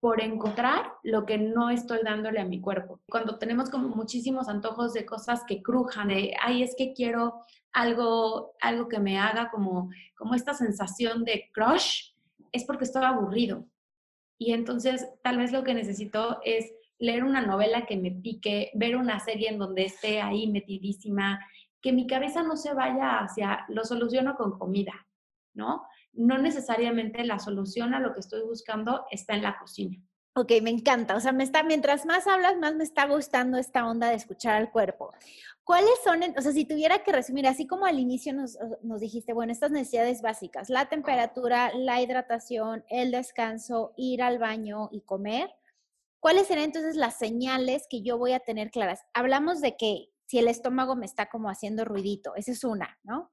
[0.00, 3.00] por encontrar lo que no estoy dándole a mi cuerpo.
[3.08, 8.54] Cuando tenemos como muchísimos antojos de cosas que crujan, de, ay, es que quiero algo,
[8.60, 12.12] algo que me haga como, como esta sensación de crush,
[12.52, 13.66] es porque estoy aburrido.
[14.38, 18.96] Y entonces tal vez lo que necesito es leer una novela que me pique, ver
[18.96, 21.40] una serie en donde esté ahí metidísima,
[21.80, 25.06] que mi cabeza no se vaya hacia lo soluciono con comida,
[25.54, 25.84] ¿no?
[26.18, 29.96] No necesariamente la solución a lo que estoy buscando está en la cocina.
[30.34, 31.16] Ok, me encanta.
[31.16, 34.54] O sea, me está, mientras más hablas, más me está gustando esta onda de escuchar
[34.54, 35.12] al cuerpo.
[35.64, 39.32] ¿Cuáles son, o sea, si tuviera que resumir, así como al inicio nos, nos, dijiste,
[39.32, 45.50] bueno, estas necesidades básicas, la temperatura, la hidratación, el descanso, ir al baño y comer,
[46.20, 49.02] ¿cuáles serían entonces las señales que yo voy a tener claras?
[49.14, 53.30] Hablamos de que si el estómago me está como haciendo ruidito, esa es una, ¿no?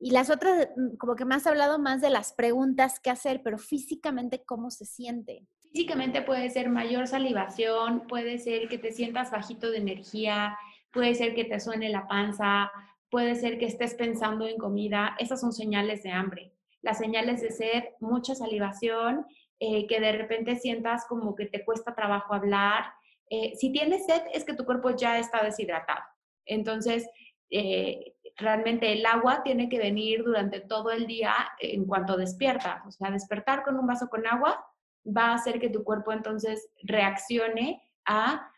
[0.00, 3.42] Y las otras, mm, como que me has hablado más de las preguntas que hacer,
[3.42, 5.46] pero físicamente, ¿cómo se siente?
[5.72, 10.56] Físicamente puede ser mayor salivación, puede ser que te sientas bajito de energía,
[10.92, 12.70] puede ser que te suene la panza,
[13.10, 15.16] puede ser que estés pensando en comida.
[15.18, 16.52] Esas son señales de hambre.
[16.80, 19.26] Las señales de sed, mucha salivación,
[19.60, 22.92] eh, que de repente sientas como que te cuesta trabajo hablar.
[23.28, 26.04] Eh, si tienes sed, es que tu cuerpo ya está deshidratado.
[26.46, 27.08] Entonces,
[27.50, 32.84] eh, realmente el agua tiene que venir durante todo el día en cuanto despierta.
[32.86, 34.64] O sea, despertar con un vaso con agua
[35.04, 38.50] va a hacer que tu cuerpo entonces reaccione a,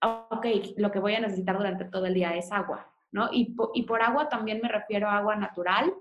[0.00, 0.46] ok,
[0.78, 3.28] lo que voy a necesitar durante todo el día es agua, ¿no?
[3.30, 5.92] Y, y por agua también me refiero a agua natural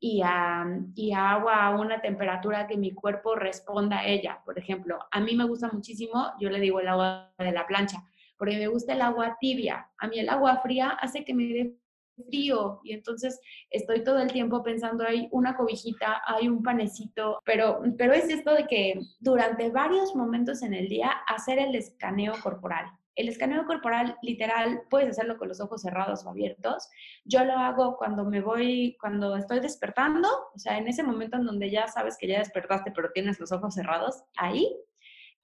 [0.00, 4.42] y a, y a agua a una temperatura que mi cuerpo responda a ella.
[4.44, 8.02] Por ejemplo, a mí me gusta muchísimo, yo le digo el agua de la plancha,
[8.36, 9.88] porque me gusta el agua tibia.
[9.98, 11.78] A mí el agua fría hace que me dé
[12.26, 17.80] frío y entonces estoy todo el tiempo pensando hay una cobijita, hay un panecito, pero,
[17.98, 22.86] pero es esto de que durante varios momentos en el día hacer el escaneo corporal.
[23.16, 26.88] El escaneo corporal literal puedes hacerlo con los ojos cerrados o abiertos.
[27.24, 31.44] Yo lo hago cuando me voy, cuando estoy despertando, o sea, en ese momento en
[31.44, 34.76] donde ya sabes que ya despertaste pero tienes los ojos cerrados, ahí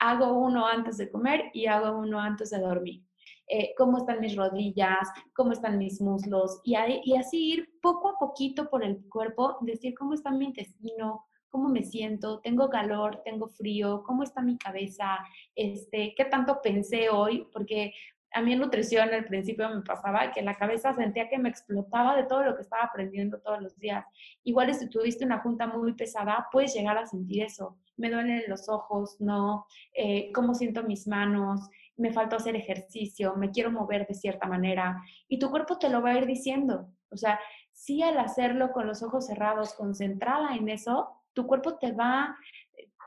[0.00, 3.04] hago uno antes de comer y hago uno antes de dormir.
[3.52, 8.16] Eh, cómo están mis rodillas, cómo están mis muslos, y, y así ir poco a
[8.16, 13.48] poquito por el cuerpo, decir cómo está mi intestino, cómo me siento, tengo calor, tengo
[13.48, 15.18] frío, cómo está mi cabeza,
[15.56, 17.92] este, qué tanto pensé hoy, porque
[18.32, 22.14] a mí en nutrición al principio me pasaba que la cabeza sentía que me explotaba
[22.16, 24.06] de todo lo que estaba aprendiendo todos los días.
[24.44, 27.76] Igual si tuviste una junta muy pesada, puedes llegar a sentir eso.
[27.96, 29.66] Me duelen los ojos, ¿no?
[29.92, 31.68] Eh, ¿Cómo siento mis manos?
[32.00, 36.00] Me falta hacer ejercicio, me quiero mover de cierta manera y tu cuerpo te lo
[36.00, 36.88] va a ir diciendo.
[37.10, 37.38] O sea,
[37.72, 42.36] si al hacerlo con los ojos cerrados, concentrada en eso, tu cuerpo te va,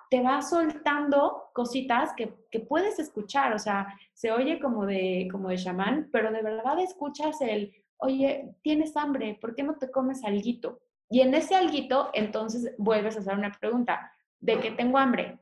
[0.10, 3.54] te va soltando cositas que, que puedes escuchar.
[3.54, 8.56] O sea, se oye como de, como de chamán, pero de verdad escuchas el, oye,
[8.62, 10.82] tienes hambre, ¿por qué no te comes alguito?
[11.10, 15.40] Y en ese alguito, entonces vuelves a hacer una pregunta, ¿de qué tengo hambre?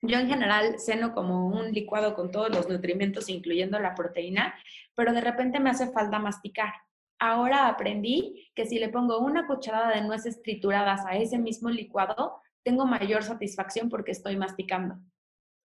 [0.00, 4.54] Yo en general ceno como un licuado con todos los nutrimentos, incluyendo la proteína,
[4.94, 6.72] pero de repente me hace falta masticar.
[7.18, 12.40] Ahora aprendí que si le pongo una cucharada de nueces trituradas a ese mismo licuado,
[12.62, 14.96] tengo mayor satisfacción porque estoy masticando.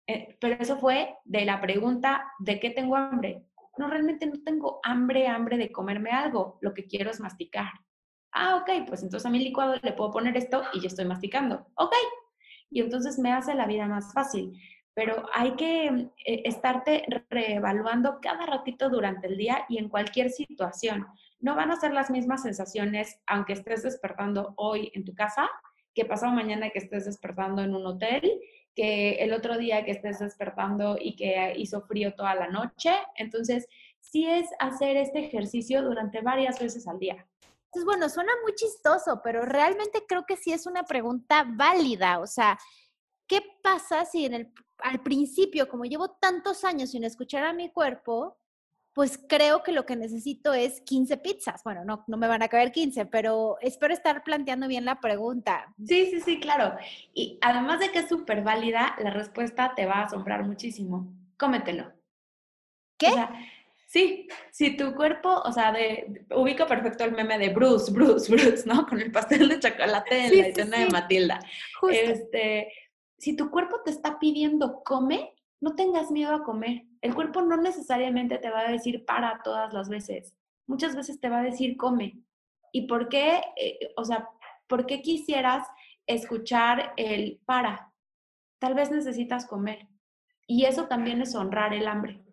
[0.07, 3.45] Eh, pero eso fue de la pregunta de qué tengo hambre.
[3.77, 6.57] No, realmente no tengo hambre, hambre de comerme algo.
[6.61, 7.71] Lo que quiero es masticar.
[8.31, 11.67] Ah, ok, pues entonces a mi licuado le puedo poner esto y ya estoy masticando.
[11.75, 11.93] Ok.
[12.73, 14.53] Y entonces me hace la vida más fácil.
[14.95, 21.07] Pero hay que eh, estarte reevaluando cada ratito durante el día y en cualquier situación.
[21.39, 25.49] No van a ser las mismas sensaciones aunque estés despertando hoy en tu casa
[25.93, 28.39] que pasado mañana que estés despertando en un hotel
[28.75, 32.91] que el otro día que estés despertando y que hizo frío toda la noche.
[33.15, 33.67] Entonces,
[33.99, 37.25] sí es hacer este ejercicio durante varias veces al día.
[37.73, 42.19] Entonces, bueno, suena muy chistoso, pero realmente creo que sí es una pregunta válida.
[42.19, 42.59] O sea,
[43.25, 47.71] ¿qué pasa si en el, al principio, como llevo tantos años sin escuchar a mi
[47.71, 48.37] cuerpo,
[48.93, 51.63] pues creo que lo que necesito es 15 pizzas.
[51.63, 55.73] Bueno, no, no me van a caber 15, pero espero estar planteando bien la pregunta.
[55.83, 56.77] Sí, sí, sí, claro.
[57.11, 61.11] Y además de que es súper válida, la respuesta te va a asombrar muchísimo.
[61.39, 61.91] Cómetelo.
[62.99, 63.09] ¿Qué?
[63.93, 68.63] Sí, si tu cuerpo, o sea, de, ubico perfecto el meme de Bruce, Bruce, Bruce,
[68.65, 68.87] ¿no?
[68.87, 71.39] Con el pastel de chocolate en la escena de Matilda.
[71.91, 72.73] Este,
[73.19, 76.85] si tu cuerpo te está pidiendo come, no tengas miedo a comer.
[77.01, 80.33] El cuerpo no necesariamente te va a decir para todas las veces.
[80.65, 82.19] Muchas veces te va a decir come.
[82.71, 83.41] ¿Y por qué?
[83.55, 84.27] Eh, o sea,
[84.65, 85.67] ¿por qué quisieras
[86.07, 87.93] escuchar el para?
[88.57, 89.87] Tal vez necesitas comer.
[90.47, 92.23] Y eso también es honrar el hambre.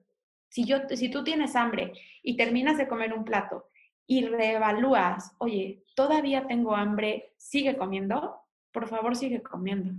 [0.50, 1.92] Si, yo, si tú tienes hambre
[2.22, 3.70] y terminas de comer un plato
[4.06, 8.42] y reevalúas, oye, todavía tengo hambre, sigue comiendo,
[8.72, 9.92] por favor sigue comiendo.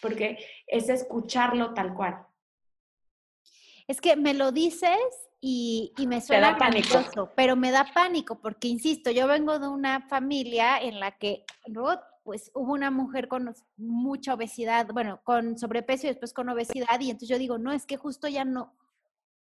[0.00, 2.26] Porque es escucharlo tal cual.
[3.86, 4.98] Es que me lo dices
[5.40, 10.78] y, me suena pánico, pero me da pánico porque, insisto, yo vengo de una familia
[10.78, 16.10] en la que luego pues hubo una mujer con mucha obesidad, bueno, con sobrepeso y
[16.10, 18.74] después con obesidad y entonces yo digo, no, es que justo ya no,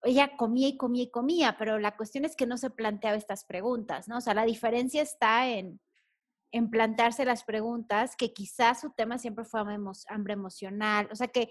[0.03, 3.45] ella comía y comía y comía, pero la cuestión es que no se planteaba estas
[3.45, 4.19] preguntas, ¿no?
[4.19, 5.81] O sea, la diferencia está en,
[6.53, 11.51] en plantearse las preguntas, que quizás su tema siempre fue hambre emocional, o sea, que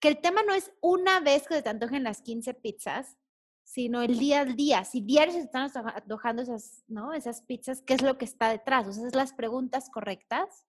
[0.00, 3.16] que el tema no es una vez que se te antojen las 15 pizzas,
[3.64, 4.84] sino el día al día.
[4.84, 7.12] Si diario se están antojando esas, ¿no?
[7.12, 8.86] esas pizzas, ¿qué es lo que está detrás?
[8.86, 10.66] O sea, es las preguntas correctas.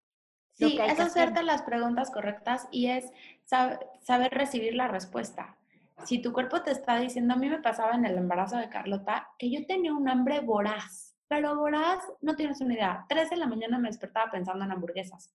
[0.53, 3.05] Sí, es hacerte las preguntas correctas y es
[3.45, 5.57] saber recibir la respuesta.
[6.05, 9.27] Si tu cuerpo te está diciendo, a mí me pasaba en el embarazo de Carlota,
[9.37, 13.05] que yo tenía un hambre voraz, pero voraz, no tienes una idea.
[13.07, 15.33] Tres de la mañana me despertaba pensando en hamburguesas.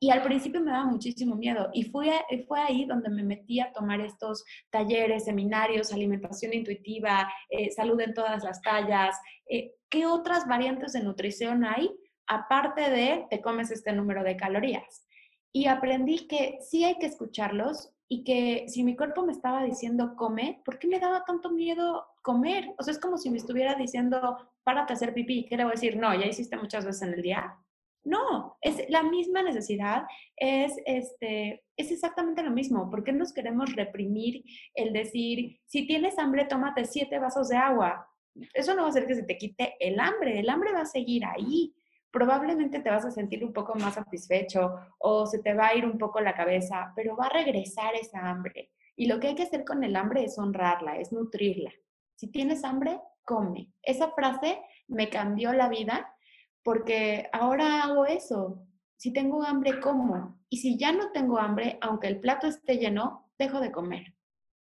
[0.00, 2.12] Y al principio me daba muchísimo miedo y fue,
[2.46, 8.12] fue ahí donde me metí a tomar estos talleres, seminarios, alimentación intuitiva, eh, salud en
[8.12, 9.18] todas las tallas.
[9.48, 11.90] Eh, ¿Qué otras variantes de nutrición hay
[12.26, 15.06] aparte de te comes este número de calorías?
[15.52, 20.14] Y aprendí que sí hay que escucharlos y que si mi cuerpo me estaba diciendo
[20.16, 22.74] come, ¿por qué me daba tanto miedo comer?
[22.78, 25.46] O sea, es como si me estuviera diciendo párate a hacer pipí.
[25.46, 25.96] ¿Qué le voy a decir?
[25.96, 27.58] No, ya hiciste muchas veces en el día
[28.04, 30.04] no, es la misma necesidad,
[30.36, 32.90] es, este, es exactamente lo mismo.
[32.90, 34.44] ¿Por qué nos queremos reprimir
[34.74, 38.06] el decir, si tienes hambre, tómate siete vasos de agua?
[38.52, 40.86] Eso no va a hacer que se te quite el hambre, el hambre va a
[40.86, 41.74] seguir ahí.
[42.14, 45.84] Probablemente te vas a sentir un poco más satisfecho o se te va a ir
[45.84, 48.70] un poco la cabeza, pero va a regresar esa hambre.
[48.94, 51.72] Y lo que hay que hacer con el hambre es honrarla, es nutrirla.
[52.14, 53.72] Si tienes hambre, come.
[53.82, 56.14] Esa frase me cambió la vida
[56.62, 58.64] porque ahora hago eso.
[58.96, 60.38] Si tengo hambre, como.
[60.48, 64.14] Y si ya no tengo hambre, aunque el plato esté lleno, dejo de comer.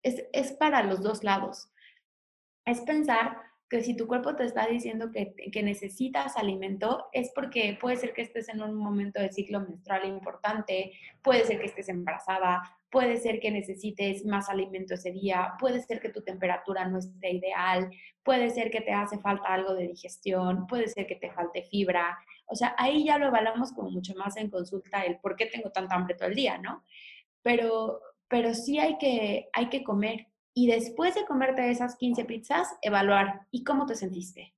[0.02, 1.70] Es, es para los dos lados.
[2.64, 7.76] Es pensar que si tu cuerpo te está diciendo que, que, necesitas alimento, es porque
[7.80, 11.88] puede ser que estés en un momento de ciclo menstrual importante, puede ser que estés
[11.88, 16.98] embarazada, puede ser que necesites más alimento ese día, puede ser que tu temperatura no
[16.98, 17.90] esté ideal,
[18.22, 22.18] puede ser que te hace falta algo de digestión, puede ser que te falte fibra.
[22.46, 25.70] O sea, ahí ya lo evaluamos como mucho más en consulta el por qué tengo
[25.70, 26.84] tanta hambre todo el día, ¿no?
[27.42, 30.28] Pero, pero sí hay que, hay que comer
[30.58, 34.54] y después de comerte esas 15 pizzas, evaluar y cómo te sentiste.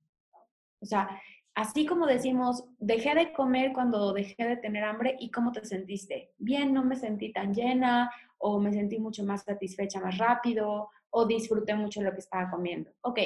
[0.81, 1.21] O sea,
[1.57, 6.31] así como decimos, dejé de comer cuando dejé de tener hambre y cómo te sentiste.
[6.39, 11.27] Bien, no me sentí tan llena o me sentí mucho más satisfecha más rápido o
[11.27, 12.93] disfruté mucho lo que estaba comiendo.
[13.01, 13.19] Ok,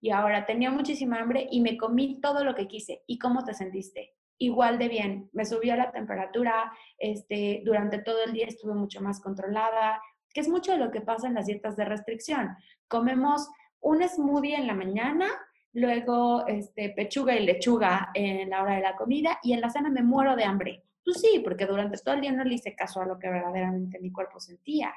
[0.00, 3.02] y ahora tenía muchísima hambre y me comí todo lo que quise.
[3.08, 4.14] ¿Y cómo te sentiste?
[4.38, 9.20] Igual de bien, me subió la temperatura, este, durante todo el día estuve mucho más
[9.20, 10.00] controlada,
[10.32, 12.56] que es mucho de lo que pasa en las dietas de restricción.
[12.88, 13.48] Comemos
[13.80, 15.28] un smoothie en la mañana,
[15.72, 19.90] luego este, pechuga y lechuga en la hora de la comida y en la cena
[19.90, 20.84] me muero de hambre.
[21.04, 23.98] Pues sí, porque durante todo el día no le hice caso a lo que verdaderamente
[23.98, 24.94] mi cuerpo sentía.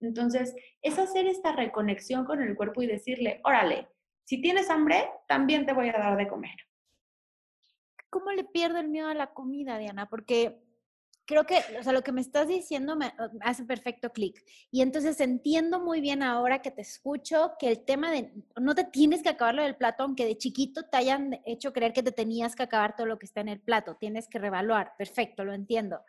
[0.00, 3.88] Entonces, es hacer esta reconexión con el cuerpo y decirle, órale,
[4.24, 6.56] si tienes hambre, también te voy a dar de comer.
[8.10, 10.08] ¿Cómo le pierdo el miedo a la comida, Diana?
[10.08, 10.60] Porque
[11.26, 13.12] creo que, o sea, lo que me estás diciendo me
[13.42, 14.42] hace perfecto clic.
[14.70, 18.84] Y entonces entiendo muy bien ahora que te escucho que el tema de no te
[18.84, 22.12] tienes que acabar lo del plato, aunque de chiquito te hayan hecho creer que te
[22.12, 24.92] tenías que acabar todo lo que está en el plato, tienes que revaluar.
[24.96, 26.00] Perfecto, lo entiendo.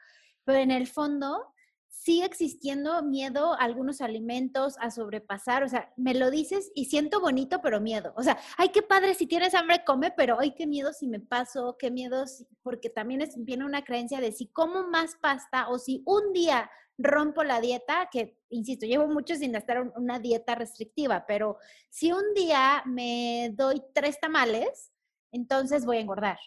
[0.45, 1.53] Pero en el fondo,
[1.97, 7.19] sigue existiendo miedo a algunos alimentos, a sobrepasar, o sea, me lo dices y siento
[7.19, 8.13] bonito, pero miedo.
[8.15, 11.19] O sea, ay, qué padre, si tienes hambre, come, pero ay, qué miedo si me
[11.19, 12.23] paso, qué miedo,
[12.61, 16.69] porque también es, viene una creencia de si como más pasta o si un día
[16.99, 21.57] rompo la dieta, que, insisto, llevo mucho sin estar una dieta restrictiva, pero
[21.89, 24.91] si un día me doy tres tamales,
[25.31, 26.37] entonces voy a engordar.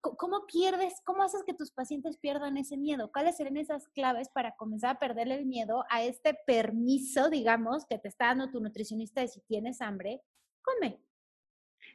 [0.00, 3.10] ¿Cómo pierdes, cómo haces que tus pacientes pierdan ese miedo?
[3.10, 7.98] ¿Cuáles serían esas claves para comenzar a perderle el miedo a este permiso, digamos, que
[7.98, 10.20] te está dando tu nutricionista de si tienes hambre?
[10.62, 11.00] Come.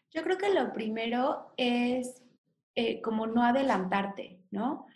[0.10, 2.24] Yo creo que lo primero es
[2.74, 4.88] eh, como no adelantarte, ¿no?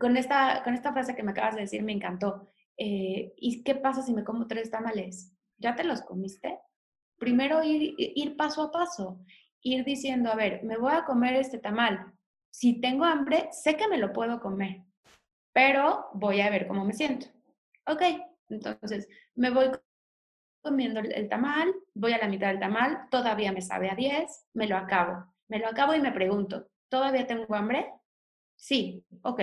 [0.00, 2.48] Con esta, con esta frase que me acabas de decir me encantó.
[2.78, 5.34] Eh, ¿Y qué pasa si me como tres tamales?
[5.58, 6.58] ¿Ya te los comiste?
[7.18, 9.20] Primero ir, ir paso a paso
[9.62, 12.12] ir diciendo, a ver, me voy a comer este tamal.
[12.50, 14.82] Si tengo hambre, sé que me lo puedo comer,
[15.52, 17.26] pero voy a ver cómo me siento.
[17.86, 18.02] Ok,
[18.48, 19.70] entonces me voy
[20.62, 24.66] comiendo el tamal, voy a la mitad del tamal, todavía me sabe a 10, me
[24.66, 25.24] lo acabo.
[25.48, 27.90] Me lo acabo y me pregunto, ¿todavía tengo hambre?
[28.56, 29.40] Sí, ok.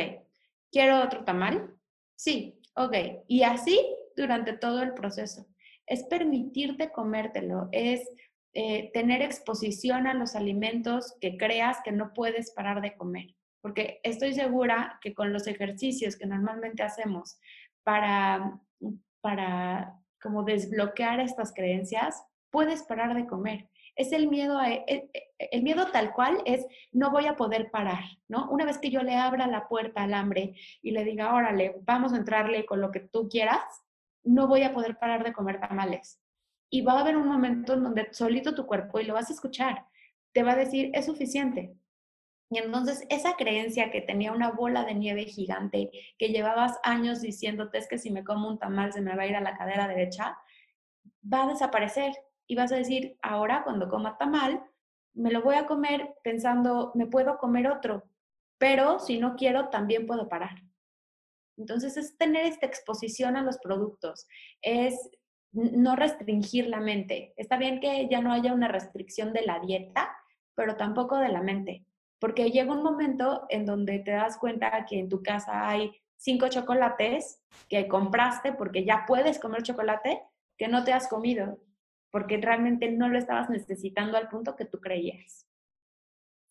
[0.72, 1.76] ¿Quiero otro tamal?
[2.16, 2.96] Sí, ok.
[3.28, 3.80] Y así
[4.16, 5.48] durante todo el proceso.
[5.88, 8.08] Es permitirte comértelo, es
[8.58, 13.36] eh, tener exposición a los alimentos que creas que no puedes parar de comer.
[13.60, 17.38] Porque estoy segura que con los ejercicios que normalmente hacemos
[17.84, 18.58] para,
[19.20, 23.70] para como desbloquear estas creencias, puedes parar de comer.
[23.98, 27.70] Es el miedo, el, e, e, el miedo tal cual es no voy a poder
[27.72, 28.50] parar, ¿no?
[28.50, 32.14] Una vez que yo le abra la puerta al hambre y le diga, órale, vamos
[32.14, 33.84] a entrarle con lo que tú quieras,
[34.24, 36.22] no voy a poder parar de comer tamales
[36.76, 39.34] y va a haber un momento en donde solito tu cuerpo, y lo vas a
[39.34, 39.86] escuchar,
[40.34, 41.74] te va a decir, es suficiente.
[42.50, 47.78] Y entonces esa creencia que tenía una bola de nieve gigante, que llevabas años diciéndote
[47.78, 49.88] es que si me como un tamal se me va a ir a la cadera
[49.88, 50.38] derecha,
[51.24, 52.14] va a desaparecer.
[52.46, 54.62] Y vas a decir, ahora cuando coma tamal,
[55.14, 58.04] me lo voy a comer pensando, me puedo comer otro,
[58.58, 60.62] pero si no quiero, también puedo parar.
[61.58, 64.28] Entonces es tener esta exposición a los productos,
[64.62, 65.10] es
[65.56, 67.34] no restringir la mente.
[67.38, 70.16] Está bien que ya no haya una restricción de la dieta,
[70.54, 71.86] pero tampoco de la mente,
[72.20, 76.48] porque llega un momento en donde te das cuenta que en tu casa hay cinco
[76.50, 80.22] chocolates que compraste porque ya puedes comer chocolate
[80.58, 81.60] que no te has comido,
[82.12, 85.48] porque realmente no lo estabas necesitando al punto que tú creías.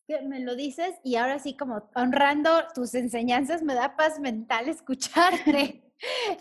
[0.07, 5.81] Me lo dices y ahora sí como honrando tus enseñanzas me da paz mental escucharte.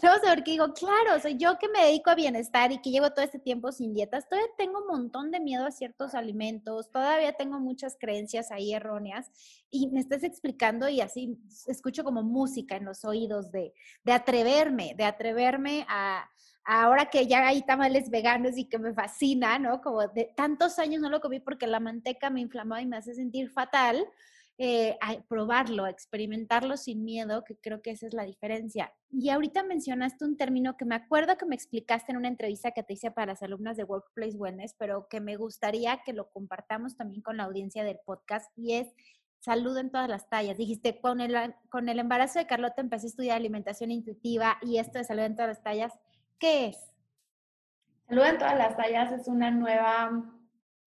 [0.02, 2.90] No, a ver, que digo, claro, soy yo que me dedico a bienestar y que
[2.90, 6.92] llevo todo este tiempo sin dietas, todavía tengo un montón de miedo a ciertos alimentos,
[6.92, 9.32] todavía tengo muchas creencias ahí erróneas
[9.70, 11.38] y me estás explicando y así
[11.68, 16.30] escucho como música en los oídos de, de atreverme, de atreverme a,
[16.66, 19.82] ahora que ya hay tamales veganos y que me fascina, ¿no?
[19.82, 23.14] Como de tantos años no lo comí porque la manteca me inflamaba y me hace
[23.16, 24.06] sentir fatal
[24.60, 28.94] eh, a probarlo, experimentarlo sin miedo, que creo que esa es la diferencia.
[29.10, 32.84] Y ahorita mencionaste un término que me acuerdo que me explicaste en una entrevista que
[32.84, 36.96] te hice para las alumnas de Workplace Wellness, pero que me gustaría que lo compartamos
[36.96, 38.88] también con la audiencia del podcast y es
[39.40, 40.56] salud en todas las tallas.
[40.56, 41.36] Dijiste, con el,
[41.70, 45.36] con el embarazo de Carlota empecé a estudiar alimentación intuitiva y esto de salud en
[45.36, 45.94] todas las tallas,
[46.40, 46.78] ¿qué es?
[48.08, 50.24] Salud en todas las tallas es una nueva,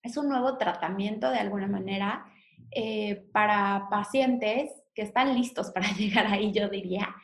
[0.03, 2.27] es un nuevo tratamiento de alguna manera
[2.71, 7.15] eh, para pacientes que están listos para llegar ahí, yo diría,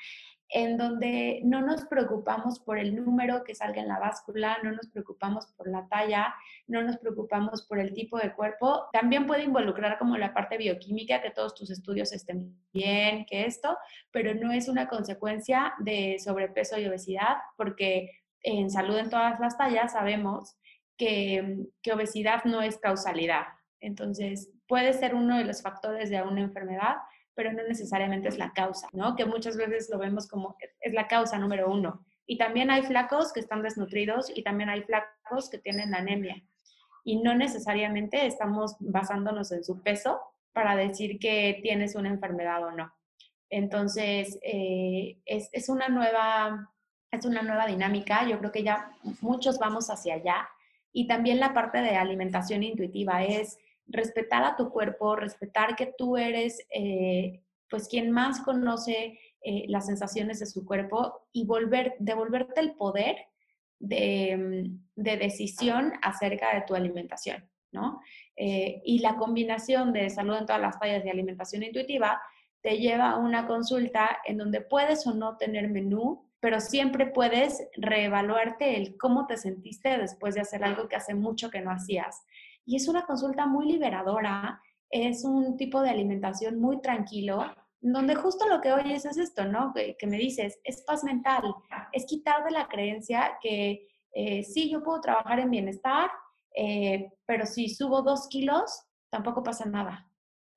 [0.54, 4.86] en donde no nos preocupamos por el número que salga en la báscula, no nos
[4.88, 6.34] preocupamos por la talla,
[6.66, 8.84] no nos preocupamos por el tipo de cuerpo.
[8.92, 13.78] También puede involucrar como la parte bioquímica, que todos tus estudios estén bien, que esto,
[14.10, 18.10] pero no es una consecuencia de sobrepeso y obesidad, porque
[18.42, 20.58] en salud en todas las tallas sabemos
[20.98, 23.46] que, que obesidad no es causalidad.
[23.80, 26.96] Entonces, puede ser uno de los factores de una enfermedad,
[27.34, 29.16] pero no necesariamente es la causa, ¿no?
[29.16, 32.04] Que muchas veces lo vemos como es la causa número uno.
[32.26, 36.42] Y también hay flacos que están desnutridos y también hay flacos que tienen anemia.
[37.04, 40.20] Y no necesariamente estamos basándonos en su peso
[40.52, 42.92] para decir que tienes una enfermedad o no.
[43.50, 46.72] Entonces, eh, es, una nueva,
[47.10, 50.48] es una nueva dinámica, yo creo que ya muchos vamos hacia allá.
[50.92, 56.16] Y también la parte de alimentación intuitiva es respetar a tu cuerpo, respetar que tú
[56.16, 62.60] eres eh, pues quien más conoce eh, las sensaciones de su cuerpo y volver, devolverte
[62.60, 63.16] el poder
[63.78, 68.00] de, de decisión acerca de tu alimentación, ¿no?
[68.36, 72.22] Eh, y la combinación de salud en todas las tallas y alimentación intuitiva
[72.60, 77.68] te lleva a una consulta en donde puedes o no tener menú, pero siempre puedes
[77.76, 82.24] reevaluarte el cómo te sentiste después de hacer algo que hace mucho que no hacías.
[82.64, 84.60] Y es una consulta muy liberadora,
[84.90, 87.44] es un tipo de alimentación muy tranquilo,
[87.80, 89.72] donde justo lo que oyes es esto, ¿no?
[89.74, 91.54] Que, me dices, es paz mental,
[91.92, 96.10] es quitar de la creencia que eh, sí, yo puedo trabajar en bienestar,
[96.54, 100.08] eh, pero si subo dos kilos, tampoco pasa nada.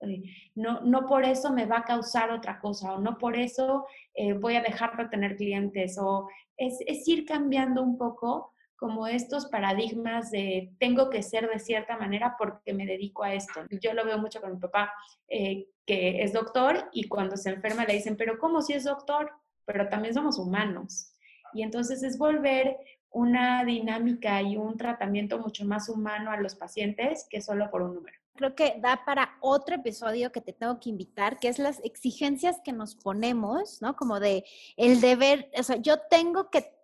[0.01, 0.23] Eh,
[0.55, 4.33] no, no por eso me va a causar otra cosa o no por eso eh,
[4.33, 6.27] voy a dejar de tener clientes o
[6.57, 11.97] es, es, ir cambiando un poco como estos paradigmas de tengo que ser de cierta
[11.97, 13.61] manera porque me dedico a esto.
[13.81, 14.93] Yo lo veo mucho con mi papá,
[15.27, 19.31] que es doctor y cuando se enferma le dicen, pero ¿cómo si es doctor?
[19.65, 21.13] Pero también somos humanos.
[21.53, 22.77] Y entonces es volver
[23.11, 27.95] una dinámica y un tratamiento mucho más humano a los pacientes que solo por un
[27.95, 28.17] número.
[28.35, 32.59] Creo que da para otro episodio que te tengo que invitar, que es las exigencias
[32.61, 33.95] que nos ponemos, ¿no?
[33.95, 34.43] Como de
[34.75, 36.74] el deber, o sea, yo tengo que,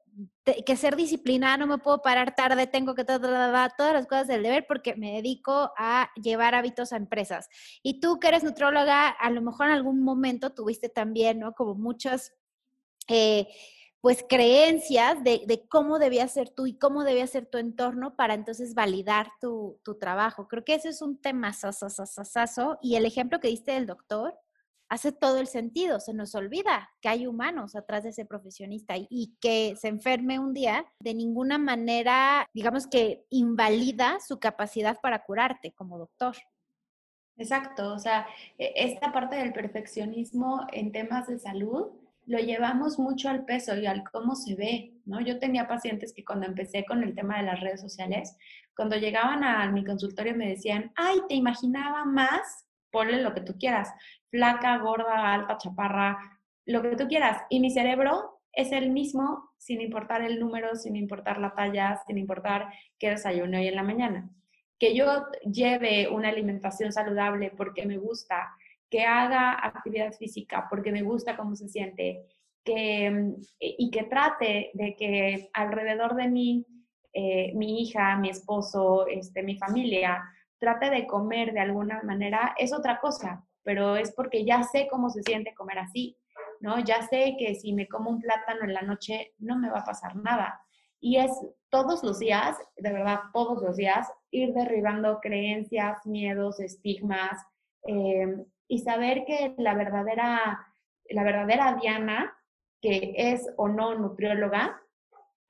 [0.66, 4.66] que ser disciplinada, no me puedo parar tarde, tengo que todas las cosas del deber
[4.68, 7.48] porque me dedico a llevar hábitos a empresas.
[7.84, 11.54] Y tú que eres nutróloga, a lo mejor en algún momento tuviste también, ¿no?
[11.54, 12.34] Como muchas...
[13.08, 13.48] Eh,
[14.02, 18.74] pues creencias de, cómo debía ser tú y cómo debía ser tu entorno para entonces
[18.74, 20.48] validar tu, trabajo.
[20.48, 24.34] Creo que ese es un tema sasasasasaso y el ejemplo que diste del doctor
[24.92, 26.02] hace todo el sentido.
[26.02, 30.54] Se nos olvida que hay humanos atrás de ese profesionista y, que se enferme un
[30.54, 36.36] día de ninguna manera, digamos que invalida su capacidad para curarte como doctor.
[37.38, 38.28] Exacto, o sea,
[38.58, 41.88] e, esta parte del perfeccionismo en temas de salud
[42.26, 45.22] lo llevamos mucho al peso y al cómo se ve, ¿no?
[45.22, 48.36] Yo tenía pacientes que cuando empecé con el tema de las redes sociales,
[48.76, 53.58] cuando llegaban a mi consultorio me decían, ay, te imaginaba más, ponle lo que tú
[53.58, 53.90] quieras,
[54.32, 56.18] flaca, gorda, alta, chaparra,
[56.66, 57.44] lo que tú quieras.
[57.50, 62.18] Y mi cerebro es el mismo sin importar el número, sin importar la talla, sin
[62.18, 64.30] importar qué desayuno hoy en la mañana.
[64.80, 68.50] Que yo lleve una alimentación saludable porque me gusta,
[68.90, 72.26] que haga actividad física porque me gusta cómo se siente,
[72.64, 76.66] que, mm, y que trate de que alrededor de mí,
[77.14, 80.24] eh, mi hija, mi esposo, este, mi familia,
[80.58, 85.10] trate de comer de alguna manera, es otra cosa, pero es porque ya sé cómo
[85.10, 86.18] se siente comer así,
[86.60, 86.80] ¿no?
[86.80, 89.86] Ya sé que si me como un plátano en la noche no me va a
[89.86, 90.62] pasar nada.
[91.00, 91.32] Y es
[91.70, 97.44] todos los días, de verdad, todos los días, ir derribando creencias, miedos, estigmas,
[97.88, 100.66] eh, y saber que la verdadera,
[101.10, 102.34] la verdadera Diana,
[102.82, 104.82] que es o no nutrióloga,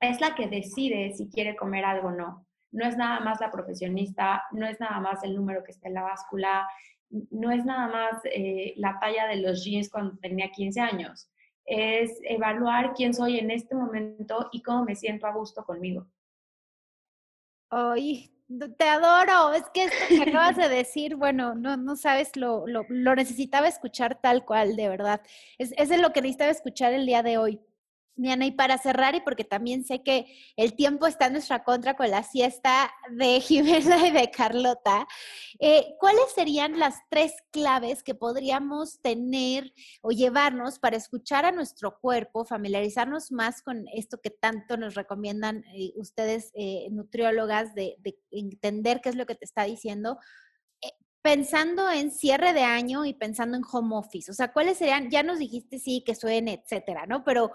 [0.00, 2.46] es la que decide si quiere comer algo o no.
[2.72, 5.94] No es nada más la profesionista, no es nada más el número que está en
[5.94, 6.68] la báscula,
[7.30, 11.28] no es nada más eh, la talla de los jeans cuando tenía 15 años.
[11.64, 16.06] Es evaluar quién soy en este momento y cómo me siento a gusto conmigo.
[17.70, 18.32] Ay,
[18.78, 19.52] te adoro.
[19.54, 23.68] Es que esto que acabas de decir, bueno, no, no sabes, lo, lo, lo necesitaba
[23.68, 25.22] escuchar tal cual, de verdad.
[25.58, 27.60] Es, es lo que necesitaba escuchar el día de hoy.
[28.14, 31.96] Diana, y para cerrar, y porque también sé que el tiempo está en nuestra contra
[31.96, 35.06] con la siesta de Jimena y de Carlota,
[35.58, 41.98] eh, ¿cuáles serían las tres claves que podríamos tener o llevarnos para escuchar a nuestro
[42.00, 48.18] cuerpo, familiarizarnos más con esto que tanto nos recomiendan eh, ustedes, eh, nutriólogas, de, de,
[48.30, 50.18] entender qué es lo que te está diciendo?
[51.22, 55.08] pensando en cierre de año y pensando en home office, o sea, ¿cuáles serían?
[55.08, 57.24] Ya nos dijiste sí, que suene, etcétera, ¿no?
[57.24, 57.52] Pero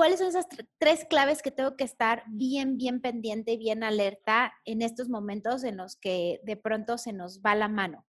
[0.00, 0.46] ¿cuáles son esas
[0.78, 5.76] tres claves que tengo que estar bien, bien pendiente, bien alerta en estos momentos en
[5.76, 8.06] los que de pronto se nos va la mano?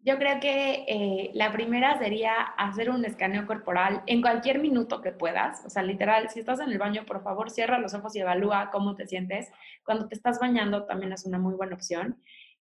[0.00, 5.12] Yo creo que eh, la primera sería hacer un escaneo corporal en cualquier minuto que
[5.12, 5.64] puedas.
[5.64, 8.68] O sea, literal, si estás en el baño, por favor, cierra los ojos y evalúa
[8.70, 9.48] cómo te sientes.
[9.82, 12.22] Cuando te estás bañando también es una muy buena opción.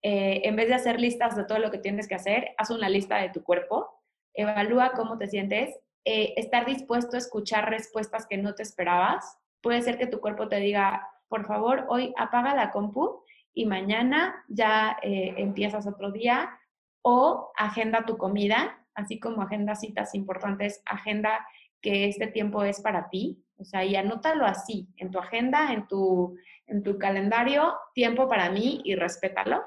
[0.01, 2.89] Eh, en vez de hacer listas de todo lo que tienes que hacer, haz una
[2.89, 5.73] lista de tu cuerpo, evalúa cómo te sientes
[6.05, 9.37] eh, estar dispuesto a escuchar respuestas que no te esperabas.
[9.61, 13.23] Puede ser que tu cuerpo te diga, por favor, hoy apaga la compu
[13.53, 16.59] y mañana ya eh, empiezas otro día
[17.01, 21.45] o agenda tu comida, así como agenda citas importantes, agenda
[21.81, 25.87] que este tiempo es para ti, o sea, y anótalo así, en tu agenda, en
[25.87, 29.63] tu, en tu calendario, tiempo para mí y respétalo.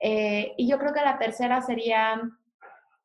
[0.00, 2.20] Eh, y yo creo que la tercera sería,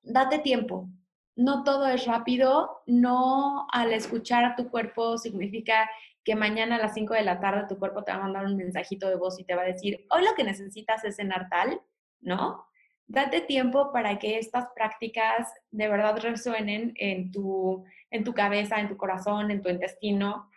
[0.01, 0.87] date tiempo.
[1.35, 5.89] No todo es rápido, no al escuchar a tu cuerpo significa
[6.23, 8.55] que mañana a las 5 de la tarde tu cuerpo te va a mandar un
[8.55, 11.81] mensajito de voz y te va a decir, hoy lo que necesitas es cenar tal,
[12.21, 12.65] ¿no?
[13.07, 18.87] Date tiempo para que estas prácticas de verdad resuenen en tu, en tu cabeza, en
[18.87, 20.49] tu corazón, en tu intestino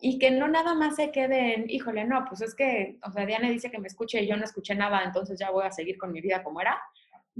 [0.00, 3.48] y que no nada más se queden, híjole, no, pues es que, o sea, Diana
[3.48, 6.10] dice que me escuche y yo no escuché nada, entonces ya voy a seguir con
[6.10, 6.82] mi vida como era,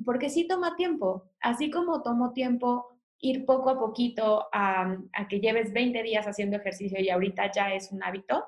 [0.05, 2.89] porque sí toma tiempo, así como tomó tiempo
[3.23, 7.93] ir poco a poquito a, que lleves 20 días haciendo ejercicio y ahorita ya es
[7.93, 8.45] un hábito,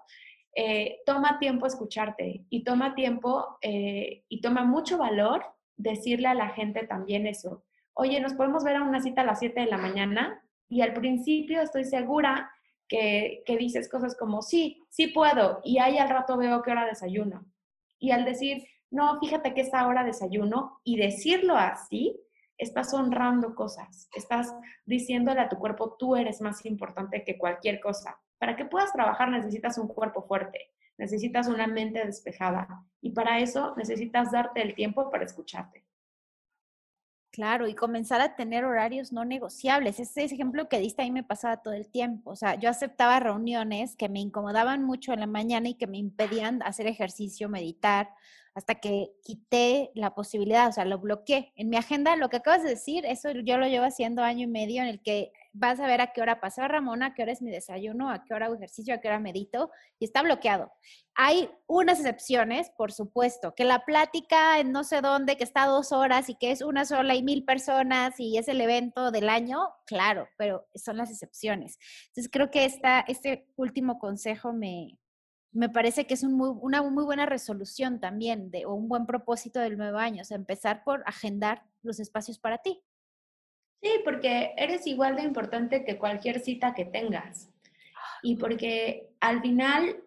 [0.54, 5.44] eh, toma tiempo escucharte y toma tiempo eh, y toma mucho valor
[5.76, 7.64] decirle a la gente también eso.
[7.94, 10.92] Oye, nos podemos ver a una cita a las 7 de la mañana y al
[10.92, 12.50] principio estoy segura
[12.88, 16.86] que, que dices cosas como, sí, sí puedo y ahí al rato veo qué hora
[16.86, 17.46] desayuno.
[18.00, 18.64] Y al decir,
[18.94, 22.20] no, fíjate que es ahora desayuno y decirlo así,
[22.56, 24.54] estás honrando cosas, estás
[24.86, 28.18] diciéndole a tu cuerpo, tú eres más importante que cualquier cosa.
[28.38, 33.74] Para que puedas trabajar necesitas un cuerpo fuerte, necesitas una mente despejada y para eso
[33.76, 35.84] necesitas darte el tiempo para escucharte.
[37.32, 39.98] Claro, y comenzar a tener horarios no negociables.
[39.98, 42.30] Ese ejemplo que diste ahí me pasaba todo el tiempo.
[42.30, 45.98] O sea, yo aceptaba reuniones que me incomodaban mucho en la mañana y que me
[45.98, 48.10] impedían hacer ejercicio, meditar,
[48.54, 51.52] hasta que quité la posibilidad, o sea, lo bloqueé.
[51.56, 54.46] En mi agenda, lo que acabas de decir, eso yo lo llevo haciendo año y
[54.46, 57.32] medio en el que vas a ver a qué hora pasa Ramona, a qué hora
[57.32, 60.72] es mi desayuno, a qué hora hago ejercicio, a qué hora medito, y está bloqueado.
[61.16, 65.92] Hay unas excepciones, por supuesto, que la plática en no sé dónde, que está dos
[65.92, 69.68] horas y que es una sola y mil personas y es el evento del año,
[69.86, 71.78] claro, pero son las excepciones.
[72.08, 74.98] Entonces creo que esta, este último consejo me,
[75.54, 79.78] me parece que es una muy buena resolución también de, o un buen propósito del
[79.78, 82.82] nuevo año, o sea, empezar por agendar los espacios para ti.
[83.80, 87.50] Sí, porque eres igual de importante que cualquier cita que tengas.
[88.22, 90.02] Y porque al final,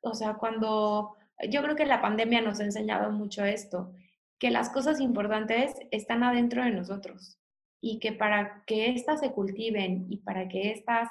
[0.00, 1.16] o sea, cuando
[1.48, 3.92] yo creo que la pandemia nos ha enseñado mucho esto,
[4.38, 7.39] que las cosas importantes están adentro de nosotros
[7.80, 11.08] y que para que éstas se cultiven y para que éstas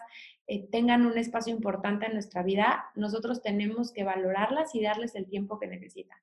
[0.47, 5.27] eh, tengan un espacio importante en nuestra vida, nosotros tenemos que valorarlas y darles el
[5.27, 6.17] tiempo que necesitan.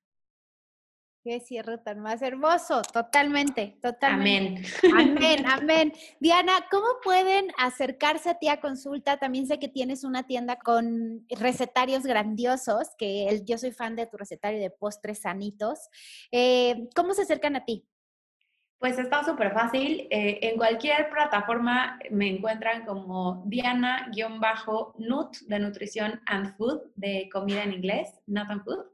[1.23, 4.63] Qué cierre tan más hermoso, totalmente, totalmente.
[4.93, 5.17] Amén.
[5.17, 5.93] Amén, amén.
[6.21, 9.17] Diana, ¿cómo pueden acercarse a ti a consulta?
[9.17, 14.15] También sé que tienes una tienda con recetarios grandiosos, que yo soy fan de tu
[14.15, 15.89] recetario de postres sanitos.
[16.31, 17.85] Eh, ¿Cómo se acercan a ti?
[18.79, 20.07] Pues está súper fácil.
[20.11, 27.73] Eh, en cualquier plataforma me encuentran como Diana-Nut de Nutrición and Food, de comida en
[27.73, 28.85] inglés, Not and Food.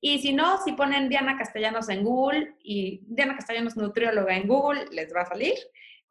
[0.00, 4.86] Y si no, si ponen Diana Castellanos en Google y Diana Castellanos Nutrióloga en Google,
[4.90, 5.54] les va a salir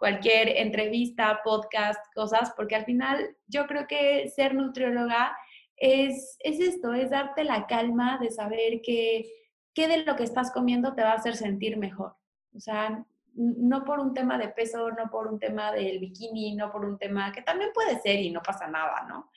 [0.01, 5.37] cualquier entrevista, podcast, cosas, porque al final yo creo que ser nutrióloga
[5.77, 9.29] es, es esto, es darte la calma de saber que
[9.75, 12.15] qué de lo que estás comiendo te va a hacer sentir mejor.
[12.55, 13.05] O sea,
[13.35, 16.97] no por un tema de peso, no por un tema del bikini, no por un
[16.97, 19.31] tema que también puede ser y no pasa nada, ¿no?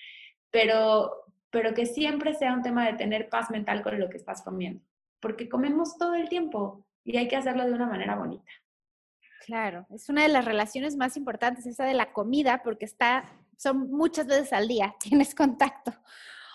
[0.51, 4.43] Pero, pero que siempre sea un tema de tener paz mental con lo que estás
[4.43, 4.85] comiendo,
[5.21, 8.51] porque comemos todo el tiempo y hay que hacerlo de una manera bonita.
[9.45, 13.25] Claro, es una de las relaciones más importantes, esa de la comida, porque está,
[13.59, 15.93] son muchas veces al día, tienes contacto.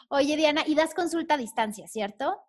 [0.09, 2.41] Oye, Diana, y das consulta a distancia, ¿cierto?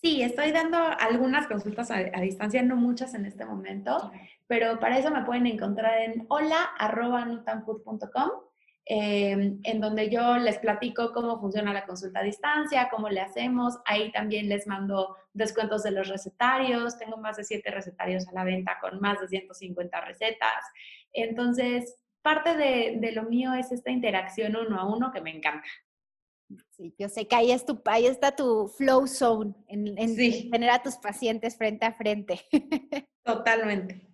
[0.00, 4.12] Sí, estoy dando algunas consultas a, distancia, no muchas en este momento,
[4.46, 8.30] pero para eso me pueden encontrar en hola.nutanfood.com,
[8.84, 13.78] em, en donde yo les platico cómo funciona la consulta a distancia, cómo le hacemos.
[13.86, 16.96] Ahí también les mando descuentos de los recetarios.
[16.96, 20.64] Tengo más de siete recetarios a la venta con más de 150 recetas.
[21.12, 25.66] Entonces, parte de, de lo mío es esta interacción uno a uno que me encanta.
[26.78, 29.96] Sí, yo sé que ahí, es tu, ahí está tu flow zone, en,
[30.48, 32.40] tener a tus pacientes frente a frente.
[33.24, 34.08] Totalmente.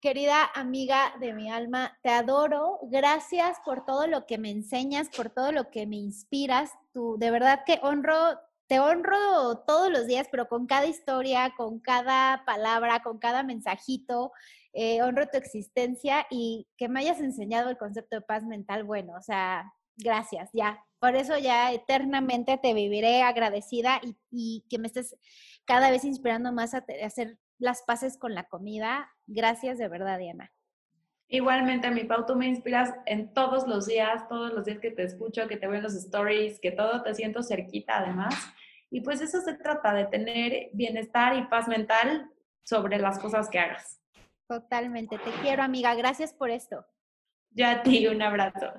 [0.00, 2.78] Querida amiga de mi alma, te adoro.
[2.84, 6.70] Gracias por todo lo que me enseñas, por todo lo que me inspiras.
[6.94, 11.78] Tú, de verdad que honro, te honro todos los días, pero con cada historia, con
[11.78, 14.32] cada palabra, con cada mensajito.
[14.72, 18.84] Eh, honro tu existencia y que me hayas enseñado el concepto de paz mental.
[18.84, 24.00] Bueno, o sea, gracias, ya, por eso ya eternamente te viviré agradecida
[24.32, 25.16] y, que me estés
[25.64, 29.14] cada vez inspirando más a, hacer las paces con la comida.
[29.28, 30.52] Gracias de verdad, Diana.
[31.28, 35.04] Igualmente, mi Pau, tú me inspiras en todos los días, todos los días que te
[35.04, 38.34] escucho, que te veo en los stories, que todo te siento cerquita además.
[38.90, 42.32] Y pues eso se trata de tener bienestar y paz mental
[42.64, 44.02] sobre las cosas que hagas.
[44.48, 46.84] Totalmente, te quiero amiga, gracias por esto.
[47.50, 48.72] Ya a ti, un abrazo.